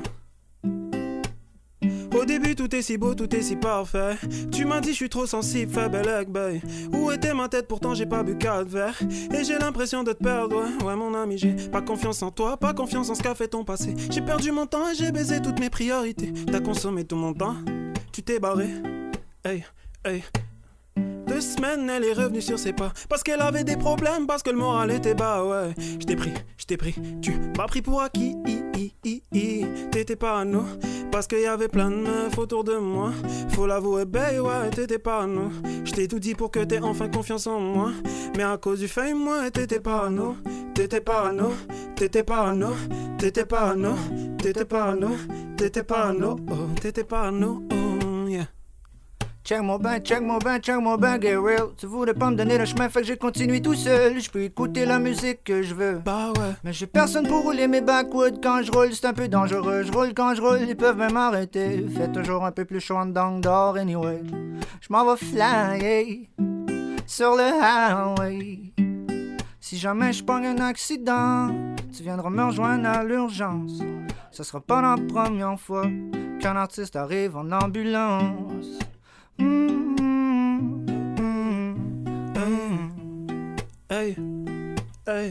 Au 2.16 2.24
début, 2.24 2.56
tout 2.56 2.74
est 2.74 2.82
si 2.82 2.98
beau, 2.98 3.14
tout 3.14 3.36
est 3.36 3.42
si 3.42 3.56
parfait. 3.58 4.16
Tu 4.52 4.64
m'as 4.64 4.80
dit, 4.80 4.92
je 4.92 4.96
suis 4.96 5.10
trop 5.10 5.26
sensible, 5.26 5.72
faible 5.74 6.02
leg, 6.02 6.30
boy. 6.30 6.62
Où 6.94 7.12
était 7.12 7.34
ma 7.34 7.50
tête, 7.50 7.68
pourtant 7.68 7.94
j'ai 7.94 8.06
pas 8.06 8.24
bu 8.24 8.38
quatre 8.38 8.70
verres. 8.70 8.98
Et 9.34 9.44
j'ai 9.44 9.58
l'impression 9.58 10.04
de 10.04 10.14
te 10.14 10.24
perdre, 10.24 10.56
ouais, 10.56 10.86
ouais, 10.86 10.96
mon 10.96 11.14
ami, 11.14 11.38
j'ai 11.38 11.54
pas 11.70 11.82
confiance 11.82 12.22
en 12.22 12.32
toi, 12.32 12.58
pas 12.58 12.74
confiance 12.74 13.10
en 13.10 13.16
ce 13.16 13.24
qu'a 13.24 13.36
fait 13.36 13.50
ton 13.50 13.66
passé. 13.66 13.96
J'ai 14.10 14.22
perdu 14.22 14.52
mon 14.52 14.66
temps 14.66 14.90
et 14.90 14.96
j'ai 14.96 15.12
baisé 15.12 15.42
toutes 15.42 15.60
mes 15.60 15.70
priorités. 15.70 16.32
T'as 16.50 16.62
consommé 16.62 17.04
tout 17.04 17.18
mon 17.18 17.34
temps, 17.34 17.56
tu 18.14 18.24
t'es 18.24 18.40
barré. 18.40 18.70
Hey, 19.44 19.66
hey. 20.06 20.24
Deux 21.36 21.42
semaines, 21.42 21.90
elle 21.90 22.06
est 22.06 22.14
revenue 22.14 22.42
sur 22.42 22.58
ses 22.58 22.72
pas. 22.72 22.94
Parce 23.10 23.22
qu'elle 23.22 23.42
avait 23.42 23.66
des 23.66 23.76
problèmes, 23.76 24.26
parce 24.26 24.42
que 24.42 24.52
le 24.52 24.58
moral 24.58 24.90
était 24.92 25.16
bas, 25.16 25.44
ouais. 25.44 25.74
Je 25.78 26.06
t'ai 26.06 26.16
pris, 26.16 26.34
je 26.58 26.66
t'ai 26.66 26.78
pris, 26.78 26.96
tu 27.22 27.34
m'as 27.58 27.68
pris 27.68 27.82
pour 27.82 28.02
acquis. 28.02 28.38
T'étais 29.92 30.16
pas 30.16 30.46
nous, 30.46 30.66
parce 31.12 31.28
qu'il 31.28 31.42
y 31.42 31.46
avait 31.46 31.68
plein 31.68 31.92
de 31.92 31.98
meufs 31.98 32.38
autour 32.38 32.64
de 32.64 32.78
moi. 32.78 33.12
Faut 33.50 33.68
l'avouer, 33.68 34.06
babe, 34.06 34.46
ouais, 34.46 34.70
t'étais 34.70 35.00
nous. 35.28 35.52
Je 35.84 35.92
t'ai 35.92 36.08
tout 36.08 36.20
dit 36.20 36.36
pour 36.36 36.52
que 36.52 36.64
t'aies 36.64 36.80
enfin 36.80 37.10
confiance 37.10 37.48
en 37.48 37.60
moi. 37.60 37.92
Mais 38.38 38.44
à 38.44 38.58
cause 38.58 38.80
du 38.80 38.88
fame, 38.88 39.18
moi, 39.18 39.52
t'étais 39.52 39.82
pas 39.82 40.10
nous. 40.10 40.38
T'étais 40.74 41.04
nous, 41.34 41.52
t'étais 41.96 42.24
nous, 42.54 42.74
t'étais 43.18 43.44
nous, 43.76 43.96
t'étais 44.38 44.66
nous, 44.96 45.18
t'étais 45.58 45.84
nous, 46.14 46.36
oh, 46.50 46.80
t'étais 46.82 47.04
pas 47.04 47.32
nous, 47.32 47.68
oh. 47.72 47.85
Check 49.46 49.62
mon 49.62 49.78
bain, 49.78 50.00
check 50.00 50.22
mon 50.22 50.40
bain, 50.40 50.58
check 50.58 50.82
mon 50.82 50.98
bain, 50.98 51.20
get 51.22 51.36
real. 51.36 51.68
Tu 51.78 51.86
voulais 51.86 52.16
pas 52.16 52.32
me 52.32 52.36
donner 52.36 52.58
le 52.58 52.66
chemin, 52.66 52.90
fait 52.90 53.02
que 53.02 53.06
j'ai 53.06 53.16
continué 53.16 53.62
tout 53.62 53.76
seul. 53.76 54.20
Je 54.20 54.32
peux 54.32 54.42
écouter 54.42 54.88
la 54.88 54.98
musique 54.98 55.44
que 55.44 55.62
je 55.62 55.76
veux. 55.76 56.02
Bah 56.04 56.32
ouais. 56.36 56.56
Mais 56.64 56.74
j'ai 56.74 56.88
personne 56.88 57.28
pour 57.28 57.44
rouler 57.44 57.68
mes 57.68 57.82
backwoods 57.82 58.42
quand 58.42 58.64
je 58.64 58.72
roule, 58.72 58.92
c'est 58.92 59.06
un 59.06 59.14
peu 59.14 59.28
dangereux. 59.28 59.84
Je 59.84 59.92
roule 59.92 60.16
quand 60.16 60.34
je 60.34 60.42
roule, 60.42 60.62
ils 60.68 60.76
peuvent 60.76 60.98
même 60.98 61.16
arrêter. 61.16 61.86
Fait 61.96 62.12
toujours 62.12 62.44
un 62.44 62.52
peu 62.52 62.66
plus 62.66 62.80
chaud 62.80 62.96
en 62.96 63.06
dedans 63.06 63.38
d'or, 63.38 63.76
anyway. 63.76 64.24
Je 64.82 64.88
m'en 64.90 65.06
vais 65.06 65.16
flyer 65.16 66.28
sur 67.06 67.36
le 67.36 67.44
highway. 67.62 68.74
Si 69.60 69.78
jamais 69.78 70.12
je 70.12 70.24
pogne 70.24 70.48
un 70.48 70.58
accident, 70.58 71.52
tu 71.96 72.02
viendras 72.02 72.32
me 72.32 72.46
rejoindre 72.46 72.90
à 72.90 73.04
l'urgence. 73.04 73.80
Ce 74.32 74.42
sera 74.42 74.60
pas 74.60 74.82
la 74.82 74.96
première 75.08 75.60
fois 75.60 75.86
qu'un 76.42 76.56
artiste 76.56 76.96
arrive 76.96 77.38
en 77.38 77.52
ambulance. 77.52 78.80
Mm, 79.38 79.96
mm, 80.00 80.86
mm, 82.38 82.86
ah, 85.08 85.26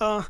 ah, 0.00 0.22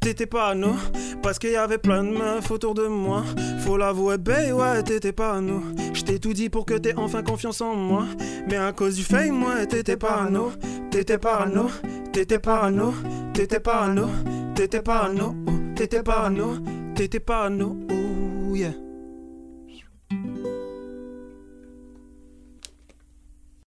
t'étais 0.00 0.26
pas 0.26 0.48
à 0.48 0.54
nous, 0.54 0.74
parce 1.22 1.38
qu'il 1.38 1.50
y 1.50 1.56
avait 1.56 1.78
plein 1.78 2.02
de 2.04 2.10
meufs 2.10 2.50
autour 2.50 2.74
de 2.74 2.86
moi. 2.86 3.22
Faut 3.64 3.76
l'avouer, 3.76 4.18
babe, 4.18 4.52
ouais, 4.54 4.82
t'étais 4.82 5.12
pas 5.12 5.34
à 5.34 5.40
nous. 5.40 5.62
J't'ai 5.92 6.18
tout 6.18 6.32
dit 6.32 6.48
pour 6.48 6.64
que 6.64 6.74
t'aies 6.74 6.94
enfin 6.96 7.22
confiance 7.22 7.60
en 7.60 7.74
moi. 7.74 8.06
Mais 8.48 8.56
à 8.56 8.72
cause 8.72 8.96
du 8.96 9.02
fame, 9.02 9.32
moi, 9.32 9.66
t'étais 9.66 9.96
pas 9.96 10.22
à 10.22 10.30
nous. 10.30 10.52
T'étais 10.90 11.18
pas 11.18 11.36
à 11.36 11.46
nous, 11.46 11.70
t'étais 12.12 12.38
pas 12.38 12.60
à 12.64 12.70
nous, 12.70 12.94
t'étais 13.32 13.60
pas 13.60 13.84
à 13.84 13.88
nous, 13.88 14.10
t'étais 14.54 14.82
pas 14.82 14.98
à 14.98 15.08
nous, 15.08 15.34
oh, 15.48 15.52
t'étais 15.74 16.02
pas 16.02 16.26
à 16.26 16.30
nous, 16.30 16.58
t'étais 16.94 17.20
pas 17.20 17.44
à 17.44 17.48
nous, 17.48 17.86
oh 17.90 18.54
yeah. 18.54 18.72